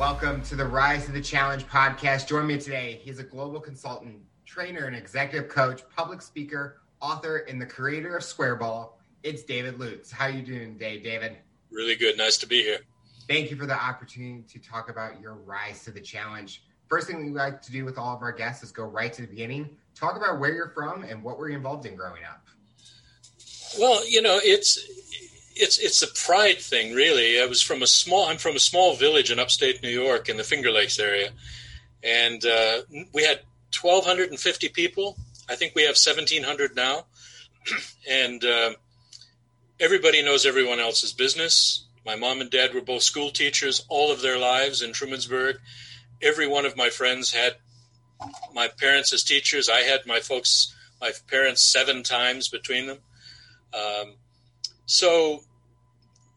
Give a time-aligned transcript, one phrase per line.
[0.00, 2.26] Welcome to the Rise to the Challenge podcast.
[2.26, 3.02] Join me today.
[3.02, 8.22] He's a global consultant, trainer, and executive coach, public speaker, author, and the creator of
[8.22, 8.92] Squareball.
[9.22, 10.10] It's David Lutz.
[10.10, 11.36] How are you doing today, David?
[11.70, 12.16] Really good.
[12.16, 12.78] Nice to be here.
[13.28, 16.62] Thank you for the opportunity to talk about your rise to the challenge.
[16.88, 19.20] First thing we like to do with all of our guests is go right to
[19.20, 19.68] the beginning.
[19.94, 22.46] Talk about where you're from and what were you involved in growing up.
[23.78, 24.82] Well, you know, it's
[25.60, 27.40] it's it's a pride thing, really.
[27.40, 28.26] I was from a small.
[28.26, 31.30] I'm from a small village in upstate New York in the Finger Lakes area,
[32.02, 33.40] and uh, we had
[33.80, 35.16] 1,250 people.
[35.48, 37.04] I think we have 1,700 now,
[38.10, 38.70] and uh,
[39.78, 41.86] everybody knows everyone else's business.
[42.06, 45.56] My mom and dad were both school teachers all of their lives in Trumansburg.
[46.22, 47.56] Every one of my friends had
[48.54, 49.68] my parents as teachers.
[49.68, 52.98] I had my folks, my parents, seven times between them.
[53.74, 54.14] Um,
[54.86, 55.42] so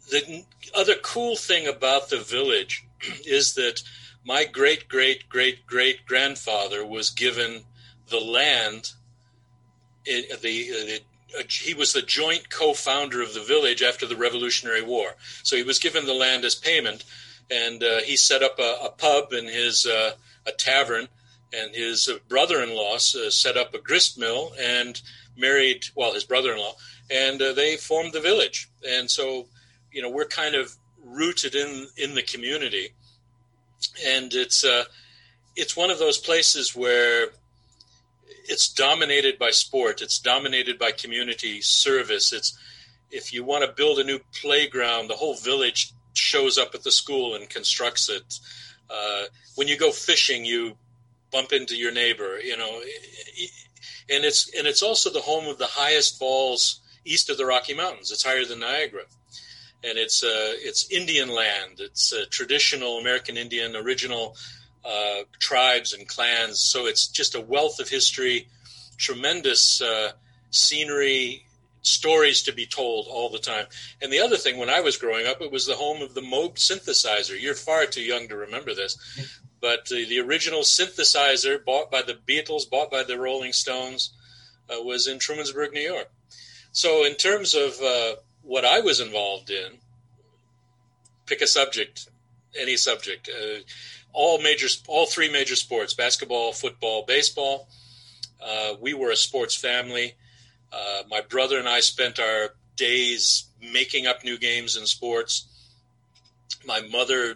[0.09, 0.43] the
[0.75, 2.85] other cool thing about the village
[3.25, 3.81] is that
[4.25, 7.63] my great great great great grandfather was given
[8.09, 8.91] the land.
[10.05, 10.99] It, the, the
[11.39, 15.15] uh, he was the joint co-founder of the village after the Revolutionary War.
[15.41, 17.05] So he was given the land as payment,
[17.49, 20.11] and uh, he set up a, a pub and his uh,
[20.45, 21.07] a tavern,
[21.51, 25.01] and his brother-in-law uh, set up a grist mill and
[25.35, 26.75] married well his brother-in-law
[27.09, 28.69] and uh, they formed the village.
[28.87, 29.47] And so,
[29.93, 32.89] you know, we're kind of rooted in in the community,
[34.05, 34.85] and it's uh,
[35.55, 37.27] it's one of those places where
[38.45, 40.01] it's dominated by sport.
[40.01, 42.33] It's dominated by community service.
[42.33, 42.57] It's
[43.11, 46.91] if you want to build a new playground, the whole village shows up at the
[46.91, 48.39] school and constructs it.
[48.89, 49.23] Uh,
[49.55, 50.75] when you go fishing, you
[51.31, 52.39] bump into your neighbor.
[52.39, 52.81] You know,
[54.09, 57.73] and it's and it's also the home of the highest falls east of the Rocky
[57.73, 58.11] Mountains.
[58.11, 59.03] It's higher than Niagara,
[59.83, 61.79] and it's uh, it's Indian land.
[61.79, 64.35] It's uh, traditional American Indian original
[64.85, 66.59] uh, tribes and clans.
[66.59, 68.47] So it's just a wealth of history,
[68.97, 70.11] tremendous uh,
[70.51, 71.45] scenery,
[71.81, 73.65] stories to be told all the time.
[74.01, 76.21] And the other thing, when I was growing up, it was the home of the
[76.21, 77.39] Moog synthesizer.
[77.39, 78.97] You're far too young to remember this.
[79.61, 84.13] But the original synthesizer bought by the Beatles, bought by the Rolling Stones,
[84.69, 86.11] uh, was in Trumansburg, New York.
[86.73, 89.79] So, in terms of uh, what I was involved in,
[91.25, 92.09] pick a subject,
[92.59, 93.29] any subject.
[93.29, 93.59] Uh,
[94.11, 97.67] all major, all three major sports: basketball, football, baseball.
[98.41, 100.13] Uh, we were a sports family.
[100.71, 105.47] Uh, my brother and I spent our days making up new games in sports.
[106.65, 107.35] My mother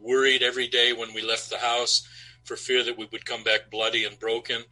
[0.00, 2.06] worried every day when we left the house
[2.44, 4.62] for fear that we would come back bloody and broken.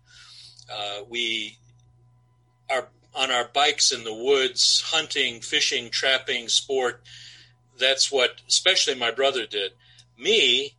[0.71, 1.59] Uh, we,
[2.71, 7.03] our on our bikes in the woods, hunting, fishing, trapping, sport.
[7.79, 9.73] That's what, especially my brother did.
[10.19, 10.75] Me,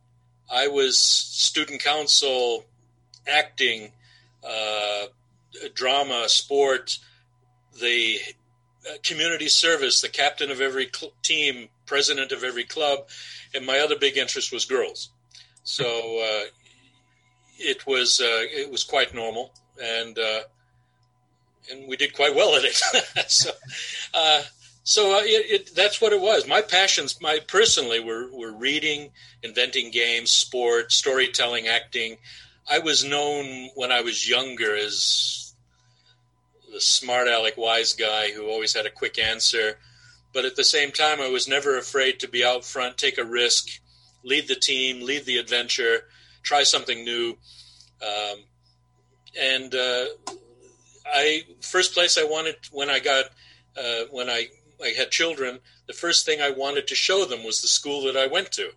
[0.52, 2.64] I was student council,
[3.26, 3.92] acting,
[4.46, 5.06] uh,
[5.74, 6.98] drama, sport,
[7.80, 8.18] the
[8.88, 13.08] uh, community service, the captain of every cl- team, president of every club,
[13.54, 15.10] and my other big interest was girls.
[15.62, 16.44] So uh,
[17.58, 19.52] it was uh, it was quite normal,
[19.82, 20.40] and uh,
[21.70, 22.74] and we did quite well at it.
[23.30, 23.50] so,
[24.12, 24.42] uh,
[24.82, 26.46] so uh, it, it, that's what it was.
[26.46, 29.10] My passions, my personally, were were reading,
[29.42, 32.18] inventing games, sport, storytelling, acting.
[32.70, 35.54] I was known when I was younger as
[36.72, 39.78] the smart aleck wise guy who always had a quick answer.
[40.32, 43.24] But at the same time, I was never afraid to be out front, take a
[43.24, 43.68] risk,
[44.24, 46.08] lead the team, lead the adventure,
[46.42, 47.36] try something new.
[48.02, 48.38] Um,
[49.40, 50.06] and uh,
[51.06, 53.26] I first place I wanted when I got
[53.76, 54.48] uh, when I
[54.82, 55.60] I had children.
[55.86, 58.70] The first thing I wanted to show them was the school that I went to.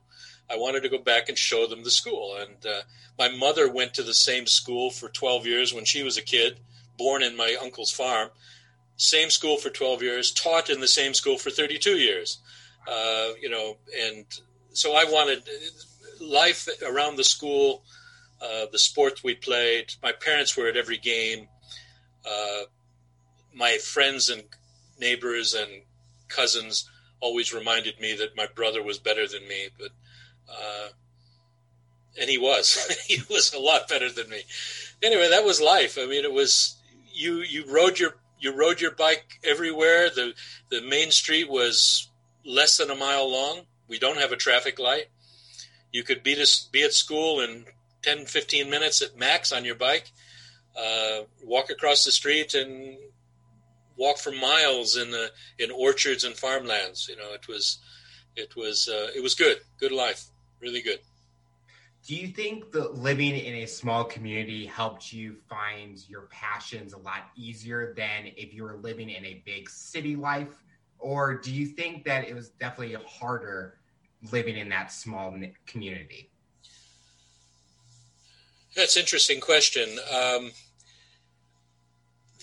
[0.50, 2.38] I wanted to go back and show them the school.
[2.40, 2.82] And uh,
[3.18, 6.60] my mother went to the same school for 12 years when she was a kid,
[6.98, 8.30] born in my uncle's farm.
[8.96, 12.40] Same school for 12 years, taught in the same school for 32 years.
[12.88, 14.26] Uh, you know, and
[14.72, 15.44] so I wanted
[16.22, 17.84] life around the school,
[18.42, 19.94] uh, the sports we played.
[20.02, 21.48] My parents were at every game
[22.28, 22.64] uh,
[23.54, 24.44] my friends and
[25.00, 25.84] neighbors and
[26.28, 26.90] cousins
[27.20, 29.90] always reminded me that my brother was better than me, but
[30.50, 30.90] uh,
[32.20, 32.76] and he was
[33.08, 34.42] he was a lot better than me.
[35.02, 35.98] Anyway, that was life.
[36.00, 36.76] I mean, it was
[37.14, 40.10] you you rode your you rode your bike everywhere.
[40.10, 40.34] the
[40.70, 42.10] The main street was
[42.46, 43.62] less than a mile long.
[43.88, 45.08] We don't have a traffic light.
[45.92, 47.66] You could be to, be at school in
[48.04, 50.12] 10, 15 minutes at max on your bike
[50.78, 52.98] uh, walk across the street and
[53.98, 57.08] walk for miles in the in orchards and farmlands.
[57.10, 57.80] You know, it was
[58.36, 60.26] it was uh, it was good, good life,
[60.62, 61.00] really good.
[62.06, 66.98] Do you think that living in a small community helped you find your passions a
[66.98, 70.64] lot easier than if you were living in a big city life?
[71.00, 73.80] Or do you think that it was definitely harder
[74.32, 76.32] living in that small community?
[78.76, 79.90] That's an interesting question.
[80.16, 80.52] Um,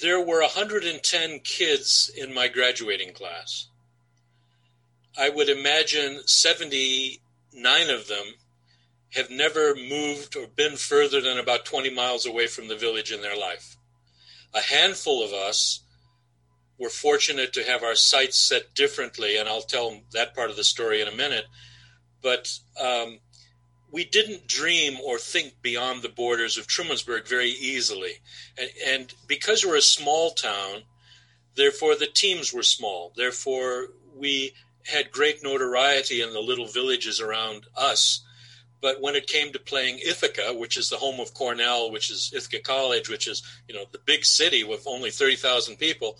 [0.01, 3.69] there were 110 kids in my graduating class.
[5.17, 8.35] I would imagine 79 of them
[9.15, 13.23] have never moved or been further than about 20 miles away from the village in
[13.23, 13.77] their life.
[14.53, 15.85] A handful of us
[16.79, 20.65] were fortunate to have our sights set differently, and I'll tell that part of the
[20.65, 21.45] story in a minute.
[22.21, 23.21] But um,
[23.95, 28.15] we didn't dream or think beyond the borders of Trumansburg very easily.
[28.59, 30.83] And, and because we're a small town,
[31.55, 33.13] therefore the teams were small.
[33.17, 33.87] Therefore,
[34.17, 34.53] we
[34.85, 38.25] had great notoriety in the little villages around us
[38.85, 42.31] but when it came to playing Ithaca, which is the home of Cornell, which is
[42.37, 46.19] Ithaca College, which is you know the big city with only thirty thousand people,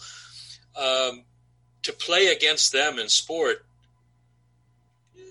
[0.75, 1.25] um,
[1.83, 3.67] to play against them in sport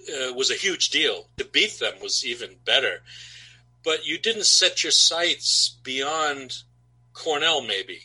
[0.09, 1.27] uh, was a huge deal.
[1.37, 3.01] To beat them was even better.
[3.83, 6.63] But you didn't set your sights beyond
[7.13, 8.01] Cornell, maybe.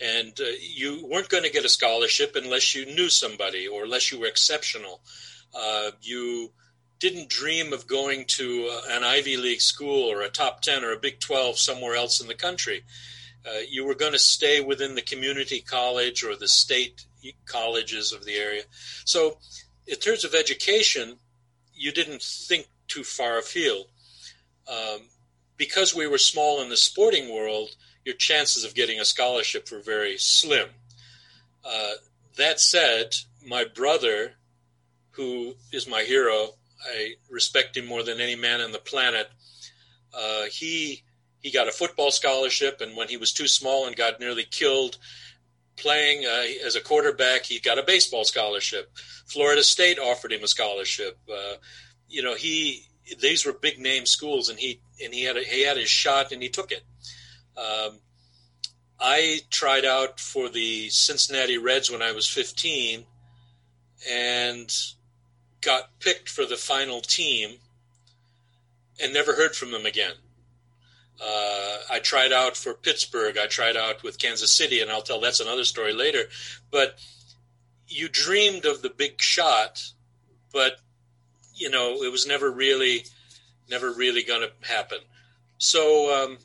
[0.00, 4.10] And uh, you weren't going to get a scholarship unless you knew somebody or unless
[4.10, 5.00] you were exceptional.
[5.54, 6.50] Uh, you
[6.98, 10.92] didn't dream of going to uh, an Ivy League school or a top 10 or
[10.92, 12.84] a Big 12 somewhere else in the country.
[13.44, 17.04] Uh, you were going to stay within the community college or the state
[17.44, 18.62] colleges of the area.
[19.04, 19.38] So,
[19.86, 21.16] in terms of education,
[21.82, 23.86] you didn't think too far afield.
[24.68, 25.00] Um,
[25.56, 27.70] because we were small in the sporting world,
[28.04, 30.68] your chances of getting a scholarship were very slim.
[31.64, 31.94] Uh,
[32.36, 34.34] that said, my brother,
[35.10, 36.50] who is my hero,
[36.88, 39.28] I respect him more than any man on the planet.
[40.14, 41.02] Uh, he
[41.40, 44.98] he got a football scholarship, and when he was too small and got nearly killed
[45.76, 48.90] playing uh, as a quarterback, he got a baseball scholarship.
[49.26, 51.18] Florida State offered him a scholarship.
[51.30, 51.54] Uh,
[52.08, 52.86] you know, he
[53.20, 56.32] these were big name schools, and he and he had a, he had his shot,
[56.32, 56.84] and he took it.
[57.56, 57.98] Um,
[59.00, 63.04] I tried out for the Cincinnati Reds when I was 15,
[64.08, 64.72] and
[65.60, 67.58] got picked for the final team
[69.00, 70.14] and never heard from them again.
[71.20, 73.38] Uh, I tried out for Pittsburgh.
[73.38, 76.24] I tried out with Kansas City, and I'll tell that's another story later.
[76.70, 76.98] But
[77.88, 79.82] you dreamed of the big shot,
[80.52, 80.76] but
[81.54, 83.04] you know it was never really,
[83.70, 84.98] never really going to happen.
[85.58, 86.38] So um,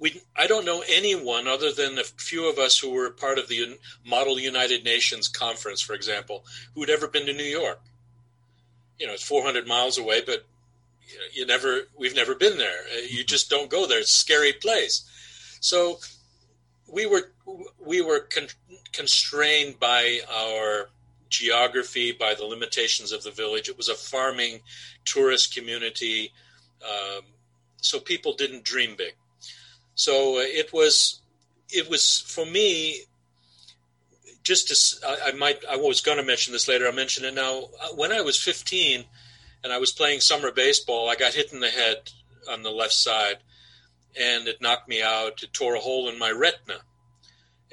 [0.00, 3.48] we I don't know anyone other than a few of us who were part of
[3.48, 6.44] the Model United Nations conference, for example,
[6.74, 7.80] who had ever been to New York.
[8.98, 10.44] You know, it's 400 miles away, but
[11.32, 12.80] you never we've never been there.
[12.92, 14.00] Uh, you just don't go there.
[14.00, 15.08] It's a scary place.
[15.60, 15.98] So
[16.92, 17.32] we were
[17.84, 18.48] we were con-
[18.92, 20.88] constrained by our
[21.28, 23.68] geography, by the limitations of the village.
[23.68, 24.60] It was a farming
[25.04, 26.32] tourist community,
[26.84, 27.22] um,
[27.76, 29.14] so people didn't dream big.
[29.94, 31.20] So uh, it was
[31.70, 33.02] it was for me
[34.42, 36.86] just to I, I might I was going to mention this later.
[36.86, 37.68] I'll mention it now.
[37.82, 39.04] Uh, when I was 15
[39.62, 42.10] and I was playing summer baseball, I got hit in the head
[42.50, 43.38] on the left side,
[44.18, 45.42] and it knocked me out.
[45.42, 46.80] It tore a hole in my retina,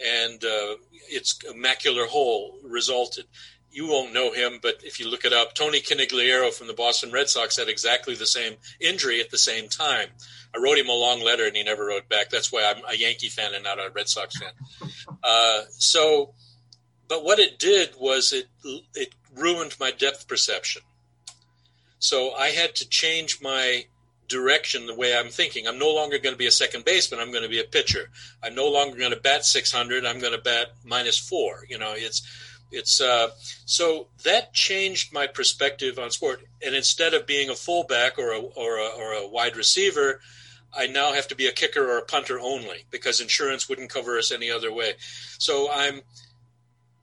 [0.03, 0.75] and uh,
[1.09, 3.25] its macular hole resulted
[3.77, 7.11] you won't know him, but if you look it up, Tony Conigliaro from the Boston
[7.11, 10.07] Red Sox had exactly the same injury at the same time.
[10.55, 12.31] I wrote him a long letter and he never wrote back.
[12.31, 14.51] That's why I'm a Yankee fan and not a Red Sox fan.
[15.23, 16.33] Uh, so,
[17.07, 18.47] but what it did was it
[18.95, 20.81] it ruined my depth perception.
[21.99, 23.85] So I had to change my
[24.27, 25.67] direction the way I'm thinking.
[25.67, 27.19] I'm no longer going to be a second baseman.
[27.19, 28.09] I'm going to be a pitcher.
[28.43, 30.05] I'm no longer going to bat 600.
[30.05, 31.65] I'm going to bat minus four.
[31.69, 32.21] You know, it's
[32.71, 33.29] it's uh,
[33.65, 36.41] so that changed my perspective on sport.
[36.65, 40.19] And instead of being a fullback or a, or a, or a wide receiver,
[40.75, 44.17] I now have to be a kicker or a punter only because insurance wouldn't cover
[44.17, 44.93] us any other way.
[45.37, 46.01] So I'm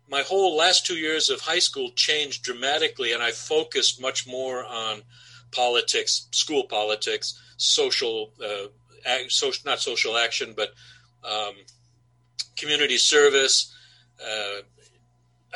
[0.08, 4.64] my whole last two years of high school changed dramatically, and I focused much more
[4.64, 5.02] on
[5.50, 8.66] politics, school politics, social, uh,
[9.28, 10.74] social not social action, but
[11.24, 11.54] um,
[12.56, 13.74] community service,
[14.22, 14.62] uh,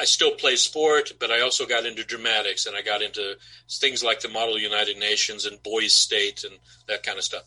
[0.00, 3.36] I still play sport, but I also got into dramatics and I got into
[3.68, 6.54] things like the Model United Nations and Boys State and
[6.86, 7.42] that kind of stuff.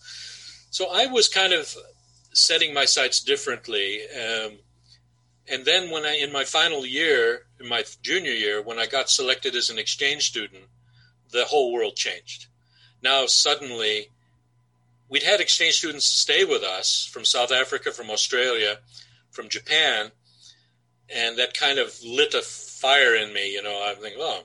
[0.69, 1.73] So I was kind of
[2.33, 4.01] setting my sights differently.
[4.09, 4.59] Um,
[5.47, 9.09] and then when I, in my final year, in my junior year, when I got
[9.09, 10.63] selected as an exchange student,
[11.31, 12.47] the whole world changed.
[13.01, 14.09] now suddenly
[15.09, 18.79] we'd had exchange students stay with us from South Africa, from Australia,
[19.31, 20.11] from Japan,
[21.13, 23.51] and that kind of lit a fire in me.
[23.51, 24.43] You know, I'm thinking, oh.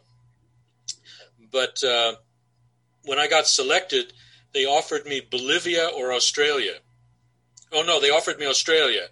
[1.53, 2.17] But uh,
[3.05, 4.13] when I got selected,
[4.53, 6.75] they offered me Bolivia or Australia.
[7.73, 9.07] Oh no, they offered me Australia.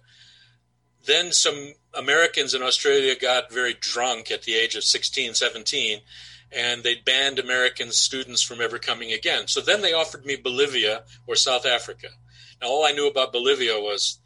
[1.05, 5.99] Then some Americans in Australia got very drunk at the age of 16, 17,
[6.51, 9.47] and they banned American students from ever coming again.
[9.47, 12.07] So then they offered me Bolivia or South Africa.
[12.61, 14.19] Now, all I knew about Bolivia was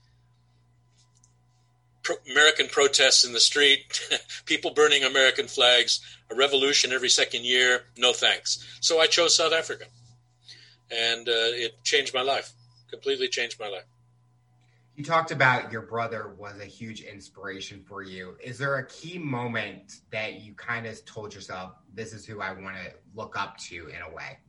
[2.04, 4.02] pro- American protests in the street,
[4.46, 7.84] people burning American flags, a revolution every second year.
[7.98, 8.64] No thanks.
[8.80, 9.86] So I chose South Africa.
[10.92, 12.52] And uh, it changed my life,
[12.90, 13.86] completely changed my life.
[15.00, 18.36] You talked about your brother was a huge inspiration for you.
[18.44, 22.52] Is there a key moment that you kind of told yourself, this is who I
[22.52, 24.40] want to look up to in a way?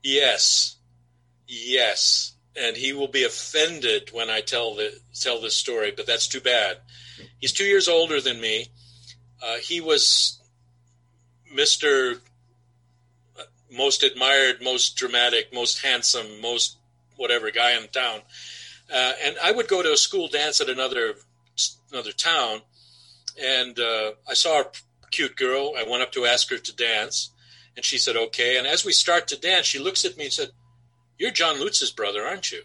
[0.00, 0.76] Yes.
[1.48, 2.36] Yes.
[2.54, 6.40] And he will be offended when I tell the tell this story, but that's too
[6.40, 6.76] bad.
[7.40, 8.68] He's two years older than me.
[9.42, 10.40] Uh, he was
[11.52, 12.20] Mr.
[13.72, 16.76] Most admired, most dramatic, most handsome, most
[17.16, 18.20] whatever guy in town
[18.92, 21.14] uh, and I would go to a school dance at another
[21.92, 22.60] another town,
[23.42, 24.66] and uh, I saw a
[25.10, 25.74] cute girl.
[25.76, 27.30] I went up to ask her to dance,
[27.76, 28.58] and she said okay.
[28.58, 30.50] And as we start to dance, she looks at me and said,
[31.18, 32.62] "You're John Lutz's brother, aren't you?"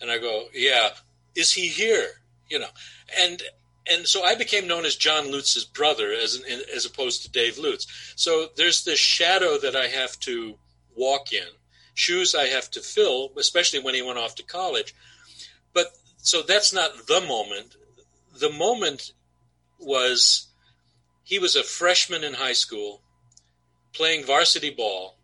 [0.00, 0.90] And I go, "Yeah."
[1.34, 2.08] Is he here?
[2.50, 2.68] You know,
[3.18, 3.42] and
[3.90, 7.58] and so I became known as John Lutz's brother, as an, as opposed to Dave
[7.58, 7.86] Lutz.
[8.16, 10.56] So there's this shadow that I have to
[10.94, 11.48] walk in
[11.94, 14.94] shoes I have to fill, especially when he went off to college.
[15.72, 17.76] But so that's not the moment.
[18.38, 19.12] The moment
[19.78, 20.48] was
[21.24, 23.02] he was a freshman in high school
[23.92, 25.18] playing varsity ball,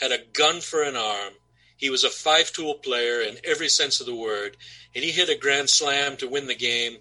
[0.00, 1.32] had a gun for an arm.
[1.76, 4.56] He was a five tool player in every sense of the word,
[4.94, 6.98] and he hit a grand slam to win the game.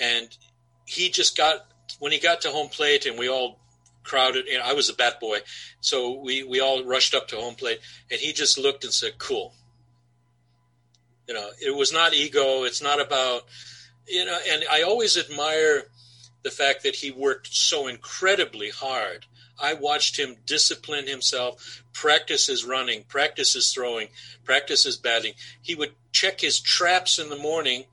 [0.00, 0.28] And
[0.86, 1.66] he just got,
[1.98, 3.60] when he got to home plate, and we all
[4.08, 4.46] crowded.
[4.46, 5.38] Know, I was a bat boy,
[5.80, 9.18] so we we all rushed up to home plate, and he just looked and said,
[9.18, 9.54] "Cool."
[11.28, 12.64] You know, it was not ego.
[12.64, 13.44] It's not about,
[14.06, 15.84] you know, and I always admire
[16.42, 19.26] the fact that he worked so incredibly hard.
[19.60, 24.08] I watched him discipline himself, practice his running, practice his throwing,
[24.44, 25.34] practice his batting.
[25.60, 27.84] He would check his traps in the morning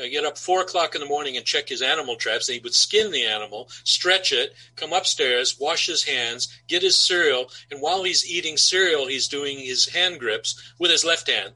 [0.00, 2.46] uh, get up four o'clock in the morning and check his animal traps.
[2.46, 7.50] He would skin the animal, stretch it, come upstairs, wash his hands, get his cereal,
[7.70, 11.52] and while he's eating cereal, he's doing his hand grips with his left hand.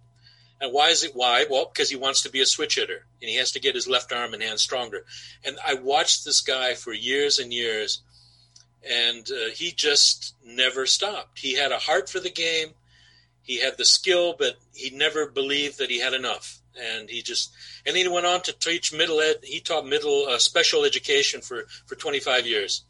[0.60, 1.46] And why is it why?
[1.50, 3.88] Well, because he wants to be a switch hitter and he has to get his
[3.88, 5.04] left arm and hand stronger.
[5.44, 8.02] And I watched this guy for years and years,
[8.88, 11.38] and uh, he just never stopped.
[11.38, 12.68] He had a heart for the game.
[13.44, 17.54] He had the skill, but he never believed that he had enough and he just
[17.86, 19.36] and then he went on to teach middle ed.
[19.42, 22.84] He taught middle uh, special education for for 25 years,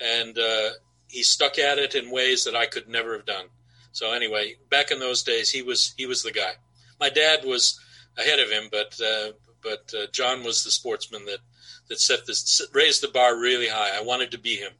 [0.00, 0.70] and uh,
[1.08, 3.46] he stuck at it in ways that I could never have done.
[3.92, 6.52] So anyway, back in those days, he was he was the guy.
[7.00, 7.80] My dad was
[8.16, 11.38] ahead of him, but uh, but uh, John was the sportsman that
[11.88, 13.96] that set this raised the bar really high.
[13.96, 14.72] I wanted to be him.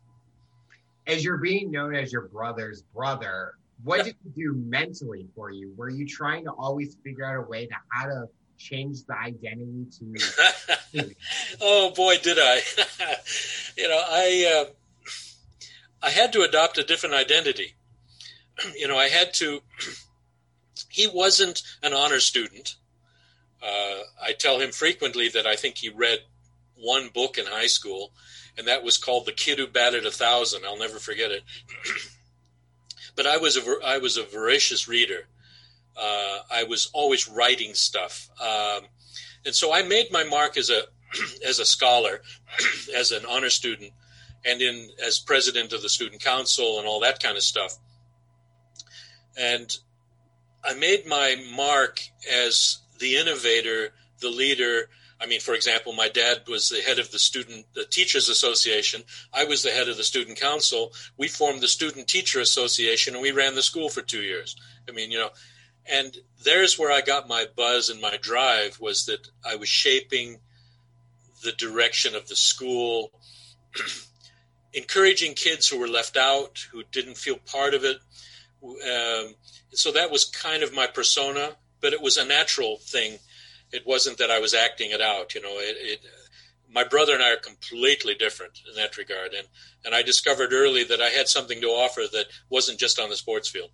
[1.07, 5.73] As you're being known as your brother's brother, what did you do mentally for you?
[5.77, 9.87] Were you trying to always figure out a way to how to change the identity
[9.99, 11.15] to?
[11.61, 12.61] oh boy, did I!
[13.77, 14.73] you know, I uh,
[16.03, 17.75] I had to adopt a different identity.
[18.77, 19.61] you know, I had to.
[20.89, 22.77] he wasn't an honor student.
[23.63, 26.21] Uh, I tell him frequently that I think he read
[26.77, 28.13] one book in high school,
[28.57, 30.65] and that was called "The Kid Who Batted a Thousand.
[30.65, 31.45] I'll never forget it
[33.19, 35.27] but I was a I was a voracious reader.
[36.01, 38.85] Uh, I was always writing stuff, um,
[39.45, 40.83] and so I made my mark as a
[41.47, 42.23] as a scholar,
[42.97, 43.91] as an honor student,
[44.47, 47.77] and in as president of the student council and all that kind of stuff.
[49.37, 49.77] And
[50.65, 52.01] I made my mark
[52.33, 57.11] as the innovator, the leader, I mean, for example, my dad was the head of
[57.11, 59.03] the student the teachers association.
[59.33, 60.93] I was the head of the student council.
[61.17, 64.55] We formed the student teacher association, and we ran the school for two years.
[64.89, 65.31] I mean, you know,
[65.91, 70.39] and there's where I got my buzz and my drive was that I was shaping
[71.43, 73.11] the direction of the school,
[74.73, 77.99] encouraging kids who were left out, who didn't feel part of it.
[78.63, 79.35] Um,
[79.71, 83.19] so that was kind of my persona, but it was a natural thing
[83.73, 85.35] it wasn't that I was acting it out.
[85.35, 86.01] You know, it, it
[86.73, 89.47] my brother and I are completely different in that regard, and
[89.85, 93.17] and I discovered early that I had something to offer that wasn't just on the
[93.17, 93.71] sports field.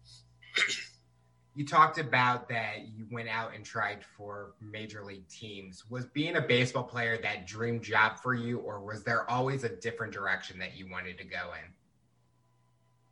[1.54, 5.84] you talked about that you went out and tried for major league teams.
[5.88, 9.68] Was being a baseball player that dream job for you, or was there always a
[9.68, 11.72] different direction that you wanted to go in?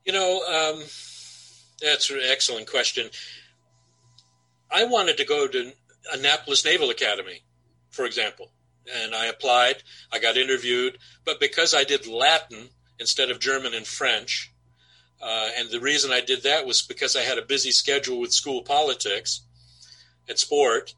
[0.04, 0.82] You know, um,
[1.80, 3.08] that's an excellent question.
[4.70, 5.72] I wanted to go to
[6.12, 7.42] Annapolis Naval Academy,
[7.90, 8.50] for example,
[8.92, 9.82] and I applied.
[10.12, 14.52] I got interviewed, but because I did Latin instead of German and French,
[15.20, 18.32] uh, and the reason I did that was because I had a busy schedule with
[18.32, 19.42] school politics
[20.28, 20.94] and sport,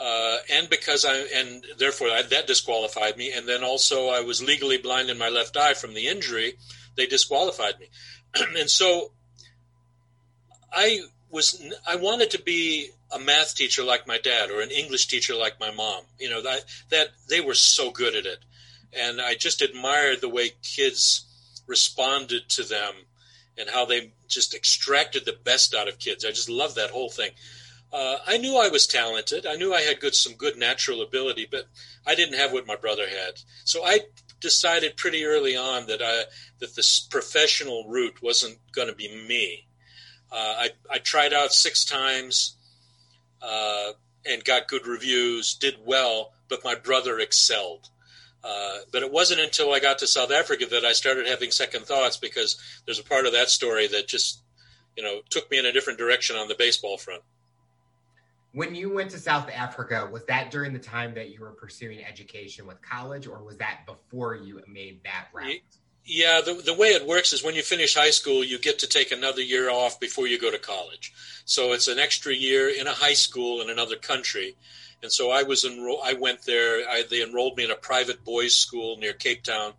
[0.00, 3.32] uh, and because I and therefore I, that disqualified me.
[3.32, 6.54] And then also I was legally blind in my left eye from the injury;
[6.96, 7.88] they disqualified me.
[8.58, 9.12] and so
[10.72, 11.00] I
[11.30, 15.34] was I wanted to be a math teacher like my dad or an English teacher
[15.34, 16.02] like my mom.
[16.18, 18.38] You know that that they were so good at it,
[18.92, 21.24] and I just admired the way kids
[21.66, 22.94] responded to them
[23.58, 26.24] and how they just extracted the best out of kids.
[26.24, 27.32] I just love that whole thing.
[27.92, 29.46] Uh, I knew I was talented.
[29.46, 31.64] I knew I had good some good natural ability, but
[32.06, 33.40] I didn't have what my brother had.
[33.64, 34.00] So I
[34.40, 36.24] decided pretty early on that I
[36.60, 39.66] that this professional route wasn't going to be me.
[40.30, 42.56] Uh, I, I tried out six times
[43.42, 43.92] uh,
[44.26, 47.88] and got good reviews, did well, but my brother excelled.
[48.42, 51.86] Uh, but it wasn't until I got to South Africa that I started having second
[51.86, 54.42] thoughts because there's a part of that story that just,
[54.96, 57.22] you know, took me in a different direction on the baseball front.
[58.52, 62.04] When you went to South Africa, was that during the time that you were pursuing
[62.04, 65.60] education with college, or was that before you made that route?
[66.10, 68.86] Yeah, the, the way it works is when you finish high school, you get to
[68.86, 71.12] take another year off before you go to college.
[71.44, 74.56] So it's an extra year in a high school in another country.
[75.02, 76.00] And so I was enrolled.
[76.02, 76.88] I went there.
[76.88, 79.74] I, they enrolled me in a private boys' school near Cape Town,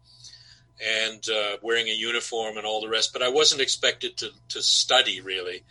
[0.86, 3.12] and uh, wearing a uniform and all the rest.
[3.12, 5.64] But I wasn't expected to to study really.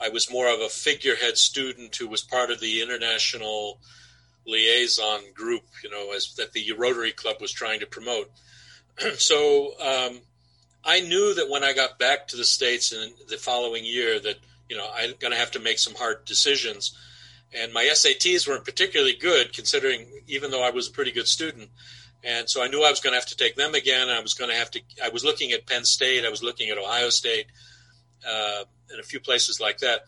[0.00, 3.78] I was more of a figurehead student who was part of the international
[4.46, 8.30] liaison group, you know, as that the Rotary Club was trying to promote.
[9.18, 10.20] so um,
[10.84, 14.36] I knew that when I got back to the states in the following year, that
[14.68, 16.96] you know I'm going to have to make some hard decisions.
[17.54, 21.70] And my SATs weren't particularly good, considering even though I was a pretty good student.
[22.22, 24.08] And so I knew I was going to have to take them again.
[24.08, 24.80] I was going to have to.
[25.02, 26.24] I was looking at Penn State.
[26.24, 27.46] I was looking at Ohio State,
[28.28, 30.00] uh, and a few places like that.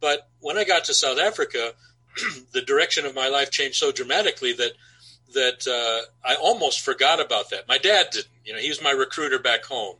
[0.00, 1.72] But when I got to South Africa,
[2.52, 4.72] the direction of my life changed so dramatically that
[5.34, 7.68] that uh, I almost forgot about that.
[7.68, 8.28] My dad didn't.
[8.44, 9.96] You know, he was my recruiter back home,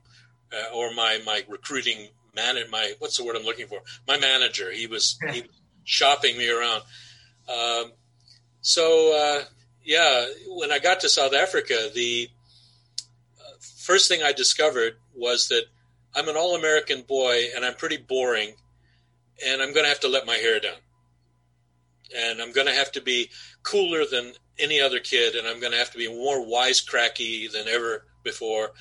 [0.52, 2.56] uh, or my my recruiting man.
[2.70, 3.80] My what's the word I'm looking for?
[4.06, 4.70] My manager.
[4.72, 5.50] He was he was
[5.84, 6.82] shopping me around.
[7.48, 7.92] Um,
[8.60, 9.44] so uh,
[9.84, 12.28] yeah, when I got to South Africa, the
[13.40, 15.64] uh, first thing I discovered was that
[16.14, 18.54] I'm an all-American boy and I'm pretty boring,
[19.46, 20.76] and I'm going to have to let my hair down,
[22.16, 23.30] and I'm going to have to be
[23.62, 27.68] cooler than any other kid, and I'm going to have to be more wisecracky than
[27.68, 28.72] ever before.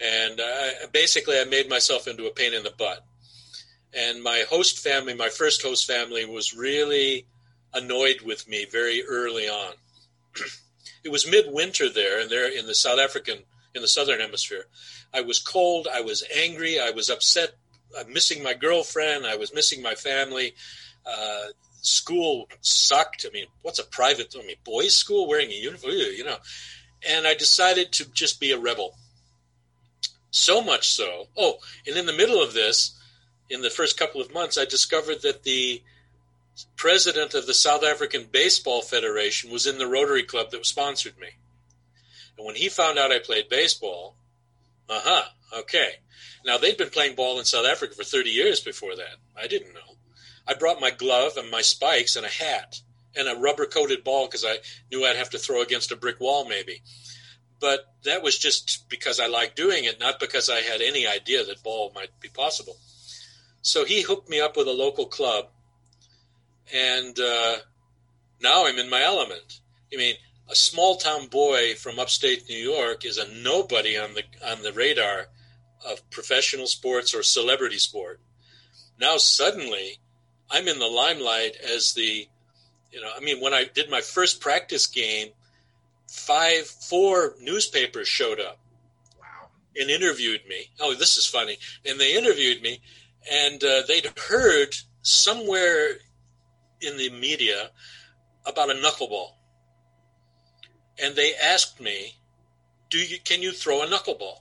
[0.00, 3.04] And I, basically, I made myself into a pain in the butt.
[3.92, 7.26] And my host family, my first host family, was really
[7.72, 9.74] annoyed with me very early on.
[11.04, 13.38] it was midwinter there, and there in the South African,
[13.74, 14.66] in the southern hemisphere.
[15.12, 15.86] I was cold.
[15.92, 16.80] I was angry.
[16.80, 17.52] I was upset.
[17.98, 19.26] I'm missing my girlfriend.
[19.26, 20.54] I was missing my family.
[21.06, 21.46] Uh,
[21.84, 23.26] school sucked.
[23.28, 26.38] I mean, what's a private, I mean, boys' school wearing a uniform, you know?
[27.08, 28.94] And I decided to just be a rebel.
[30.30, 31.28] So much so.
[31.36, 32.98] Oh, and in the middle of this,
[33.50, 35.82] in the first couple of months, I discovered that the
[36.76, 41.28] president of the South African Baseball Federation was in the Rotary Club that sponsored me.
[42.36, 44.16] And when he found out I played baseball,
[44.88, 45.24] uh huh,
[45.60, 45.96] okay.
[46.44, 49.16] Now, they'd been playing ball in South Africa for 30 years before that.
[49.36, 49.93] I didn't know.
[50.46, 52.80] I brought my glove and my spikes and a hat
[53.16, 54.56] and a rubber coated ball because I
[54.90, 56.82] knew I'd have to throw against a brick wall maybe.
[57.60, 61.44] But that was just because I liked doing it, not because I had any idea
[61.44, 62.76] that ball might be possible.
[63.62, 65.46] So he hooked me up with a local club,
[66.74, 67.56] and uh,
[68.42, 69.60] now I'm in my element.
[69.92, 70.16] I mean,
[70.50, 74.72] a small town boy from upstate New York is a nobody on the on the
[74.72, 75.28] radar
[75.86, 78.20] of professional sports or celebrity sport.
[79.00, 79.98] Now suddenly
[80.50, 82.28] I'm in the limelight as the,
[82.92, 85.28] you know, I mean, when I did my first practice game,
[86.08, 88.58] five, four newspapers showed up.
[89.18, 89.48] Wow.
[89.76, 90.70] And interviewed me.
[90.80, 91.58] Oh, this is funny.
[91.86, 92.80] And they interviewed me,
[93.30, 95.98] and uh, they'd heard somewhere
[96.80, 97.70] in the media
[98.46, 99.30] about a knuckleball.
[101.02, 102.14] And they asked me
[102.94, 104.38] do you can you throw a knuckleball?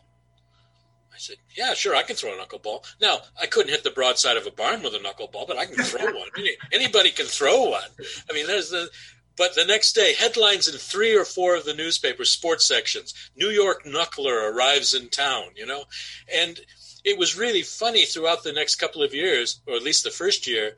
[1.13, 2.85] I said, yeah, sure, I can throw a knuckleball.
[2.99, 5.83] Now, I couldn't hit the broadside of a barn with a knuckleball, but I can
[5.83, 6.29] throw one.
[6.71, 7.89] Anybody can throw one.
[8.29, 8.89] I mean, there's the.
[9.35, 13.49] But the next day, headlines in three or four of the newspapers, sports sections: New
[13.49, 15.49] York knuckler arrives in town.
[15.55, 15.85] You know,
[16.33, 16.59] and
[17.03, 20.47] it was really funny throughout the next couple of years, or at least the first
[20.47, 20.77] year.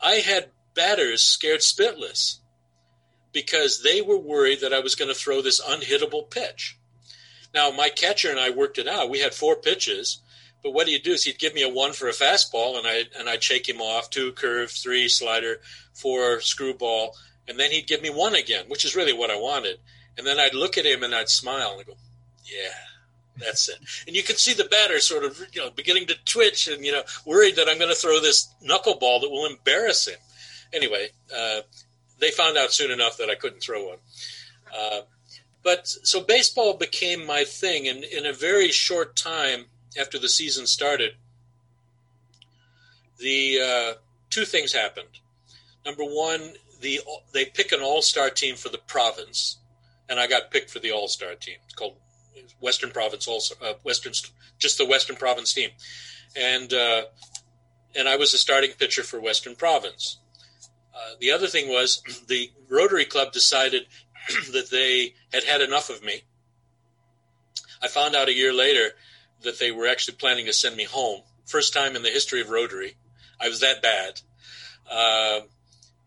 [0.00, 2.38] I had batters scared spitless
[3.32, 6.75] because they were worried that I was going to throw this unhittable pitch.
[7.56, 9.08] Now, my catcher and I worked it out.
[9.08, 10.20] We had four pitches,
[10.62, 13.04] but what he'd do is he'd give me a one for a fastball, and I
[13.18, 15.62] and I'd shake him off two curve, three slider,
[15.94, 17.16] four screwball,
[17.48, 19.78] and then he'd give me one again, which is really what I wanted.
[20.18, 21.96] And then I'd look at him and I'd smile and I'd go,
[22.44, 22.76] "Yeah,
[23.38, 26.68] that's it." And you could see the batter sort of you know beginning to twitch
[26.68, 30.18] and you know worried that I'm going to throw this knuckleball that will embarrass him.
[30.74, 31.62] Anyway, uh,
[32.18, 33.98] they found out soon enough that I couldn't throw one.
[34.78, 35.00] Uh,
[35.66, 39.64] but so baseball became my thing, and in a very short time
[40.00, 41.14] after the season started,
[43.18, 43.94] the uh,
[44.30, 45.08] two things happened.
[45.84, 46.52] Number one,
[46.82, 47.00] the
[47.34, 49.58] they pick an all-star team for the province,
[50.08, 51.56] and I got picked for the all-star team.
[51.64, 51.96] It's called
[52.60, 54.12] Western Province All uh, Western,
[54.60, 55.70] just the Western Province team,
[56.36, 57.02] and uh,
[57.96, 60.20] and I was a starting pitcher for Western Province.
[60.94, 63.86] Uh, the other thing was the Rotary Club decided
[64.52, 66.22] that they had had enough of me.
[67.82, 68.90] I found out a year later
[69.42, 71.22] that they were actually planning to send me home.
[71.44, 72.96] First time in the history of Rotary.
[73.40, 74.20] I was that bad.
[74.90, 75.40] Uh,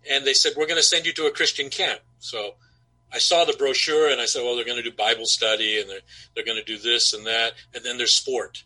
[0.09, 1.99] and they said, We're going to send you to a Christian camp.
[2.19, 2.55] So
[3.13, 5.89] I saw the brochure and I said, Well, they're going to do Bible study and
[5.89, 5.99] they're,
[6.35, 7.53] they're going to do this and that.
[7.73, 8.63] And then there's sport.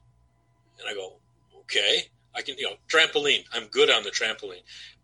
[0.80, 1.18] And I go,
[1.62, 2.04] Okay.
[2.36, 3.44] I can, you know, trampoline.
[3.54, 4.64] I'm good on the trampoline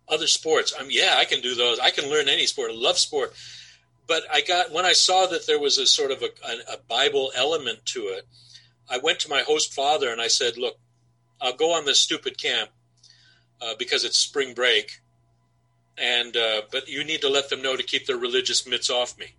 [0.09, 0.73] other sports.
[0.77, 1.79] I'm yeah, I can do those.
[1.79, 2.71] I can learn any sport.
[2.71, 3.33] I love sport.
[4.09, 6.29] But I got when I saw that there was a sort of a,
[6.73, 8.27] a, Bible element to it,
[8.89, 10.79] I went to my host father and I said, "Look,
[11.39, 12.71] I'll go on this stupid camp
[13.61, 15.01] uh, because it's spring break,
[15.95, 19.15] and uh, but you need to let them know to keep their religious mitts off
[19.15, 19.35] me."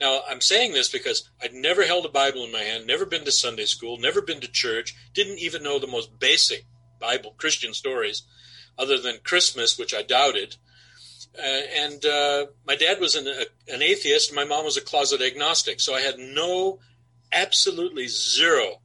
[0.00, 3.24] Now, I'm saying this because I'd never held a Bible in my hand, never been
[3.24, 6.66] to Sunday school, never been to church, didn't even know the most basic
[6.98, 8.24] Bible Christian stories
[8.76, 10.56] other than Christmas, which I doubted.
[11.36, 13.26] Uh, and uh, my dad was an,
[13.68, 15.80] an atheist, and my mom was a closet agnostic.
[15.80, 16.78] So I had no,
[17.32, 18.80] absolutely zero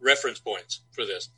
[0.00, 1.28] reference points for this.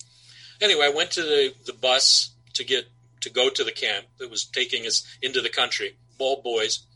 [0.60, 2.86] Anyway, I went to the, the bus to get
[3.20, 6.86] to go to the camp that was taking us into the country, bald boys.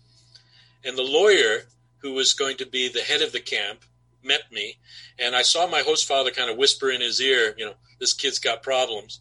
[0.85, 1.63] And the lawyer
[1.99, 3.85] who was going to be the head of the camp
[4.23, 4.79] met me,
[5.19, 8.13] and I saw my host father kind of whisper in his ear, you know, this
[8.13, 9.21] kid's got problems.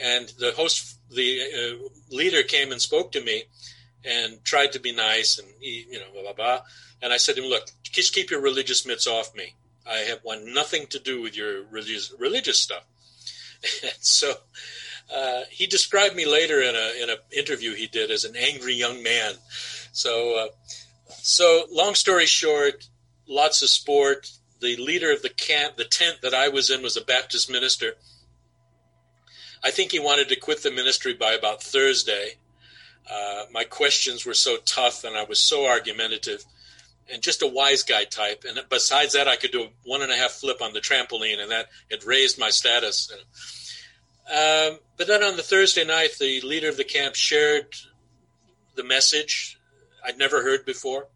[0.00, 3.44] And the host the uh, leader came and spoke to me
[4.04, 6.60] and tried to be nice and he, you know blah blah blah.
[7.00, 9.54] And I said to him, "Look, just keep your religious mitts off me.
[9.86, 12.84] I have want nothing to do with your religious religious stuff."
[13.82, 14.32] and so
[15.14, 18.74] uh, he described me later in a in an interview he did as an angry
[18.74, 19.34] young man.
[19.92, 20.48] So uh,
[21.08, 22.88] so long story short,
[23.28, 24.30] lots of sport.
[24.60, 27.96] The leader of the camp, the tent that I was in, was a Baptist minister
[29.64, 32.34] I think he wanted to quit the ministry by about Thursday.
[33.10, 36.44] Uh, my questions were so tough and I was so argumentative
[37.12, 38.44] and just a wise guy type.
[38.48, 41.40] And besides that, I could do a one and a half flip on the trampoline,
[41.40, 43.12] and that had raised my status.
[44.30, 47.74] Um, but then on the Thursday night, the leader of the camp shared
[48.74, 49.58] the message
[50.04, 51.08] I'd never heard before.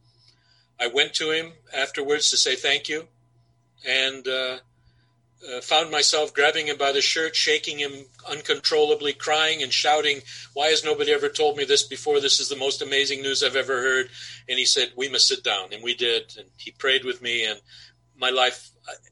[0.78, 3.08] I went to him afterwards to say thank you,
[3.88, 4.58] and uh,
[5.44, 7.92] uh, found myself grabbing him by the shirt, shaking him
[8.28, 10.20] uncontrollably, crying and shouting,
[10.54, 12.20] Why has nobody ever told me this before?
[12.20, 14.08] This is the most amazing news I've ever heard.
[14.48, 15.72] And he said, We must sit down.
[15.72, 16.34] And we did.
[16.38, 17.44] And he prayed with me.
[17.44, 17.60] And
[18.16, 18.70] my life,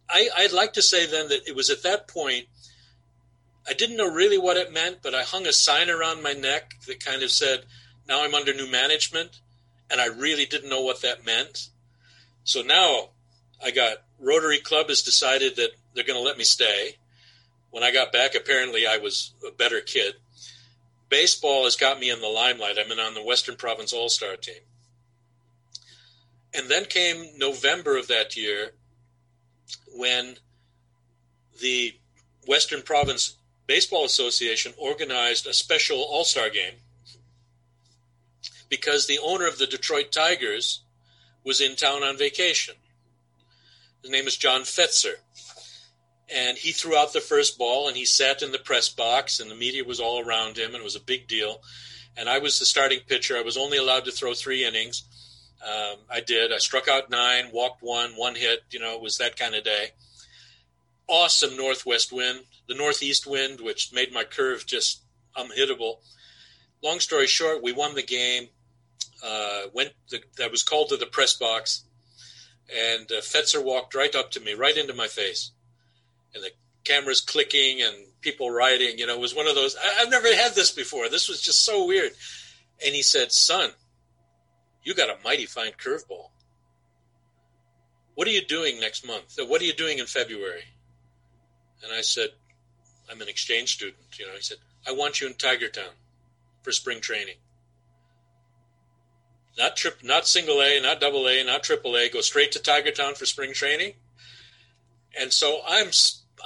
[0.08, 2.46] I, I'd like to say then that it was at that point,
[3.68, 6.74] I didn't know really what it meant, but I hung a sign around my neck
[6.86, 7.64] that kind of said,
[8.08, 9.40] Now I'm under new management.
[9.90, 11.68] And I really didn't know what that meant.
[12.44, 13.10] So now
[13.62, 16.96] I got Rotary Club has decided that they're going to let me stay.
[17.70, 20.14] When I got back, apparently I was a better kid.
[21.08, 22.76] Baseball has got me in the limelight.
[22.78, 24.62] I'm in on the Western Province All Star team.
[26.56, 28.72] And then came November of that year
[29.96, 30.36] when
[31.60, 31.94] the
[32.46, 36.74] Western Province Baseball Association organized a special All Star game
[38.68, 40.82] because the owner of the Detroit Tigers
[41.44, 42.74] was in town on vacation.
[44.02, 45.16] His name is John Fetzer
[46.32, 49.50] and he threw out the first ball and he sat in the press box and
[49.50, 51.60] the media was all around him and it was a big deal
[52.16, 55.04] and i was the starting pitcher i was only allowed to throw three innings
[55.64, 56.52] Um, I did.
[56.52, 58.64] I struck out nine, walked one, one hit.
[58.70, 59.92] You know, it was that kind of day.
[61.08, 65.02] Awesome northwest wind, the northeast wind, which made my curve just
[65.34, 66.00] unhittable.
[66.82, 68.48] Long story short, we won the game.
[69.24, 69.92] Uh, went.
[70.10, 71.84] The, I was called to the press box,
[72.68, 75.52] and uh, Fetzer walked right up to me, right into my face,
[76.34, 76.50] and the
[76.84, 78.98] cameras clicking and people writing.
[78.98, 79.76] You know, it was one of those.
[79.76, 81.08] I, I've never had this before.
[81.08, 82.12] This was just so weird.
[82.84, 83.70] And he said, "Son,
[84.82, 86.30] you got a mighty fine curveball.
[88.14, 89.38] What are you doing next month?
[89.40, 90.64] Uh, what are you doing in February?"
[91.82, 92.30] And I said,
[93.10, 95.94] "I'm an exchange student." You know, he said, "I want you in Tiger Town
[96.62, 97.36] for spring training."
[99.56, 102.08] Not trip, not single A, not double A, not triple A.
[102.08, 103.94] Go straight to Tiger Town for spring training.
[105.18, 105.90] And so I'm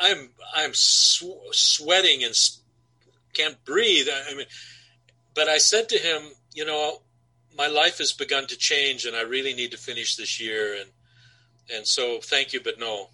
[0.00, 2.34] I'm I'm sw- sweating and
[3.32, 4.08] can't breathe.
[4.08, 4.46] I mean,
[5.34, 7.02] but I said to him, you know,
[7.56, 10.90] my life has begun to change, and I really need to finish this year, and
[11.74, 13.10] and so thank you, but no.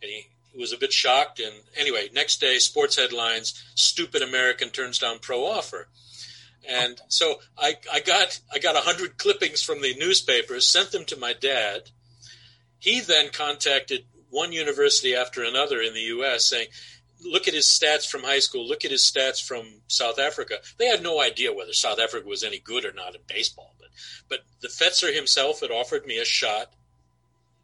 [0.00, 1.38] And he, he was a bit shocked.
[1.38, 5.88] And anyway, next day, sports headlines: "Stupid American turns down pro offer."
[6.68, 11.16] And so I, I got I got hundred clippings from the newspapers, sent them to
[11.16, 11.90] my dad.
[12.78, 16.46] He then contacted one university after another in the U.S.
[16.46, 16.68] saying,
[17.24, 20.56] look at his stats from high school, look at his stats from South Africa.
[20.78, 23.88] They had no idea whether South Africa was any good or not in baseball, but
[24.28, 26.72] but the Fetzer himself had offered me a shot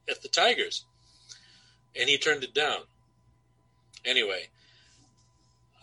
[0.08, 0.84] at the Tigers,
[1.98, 2.80] and he turned it down.
[4.04, 4.48] Anyway,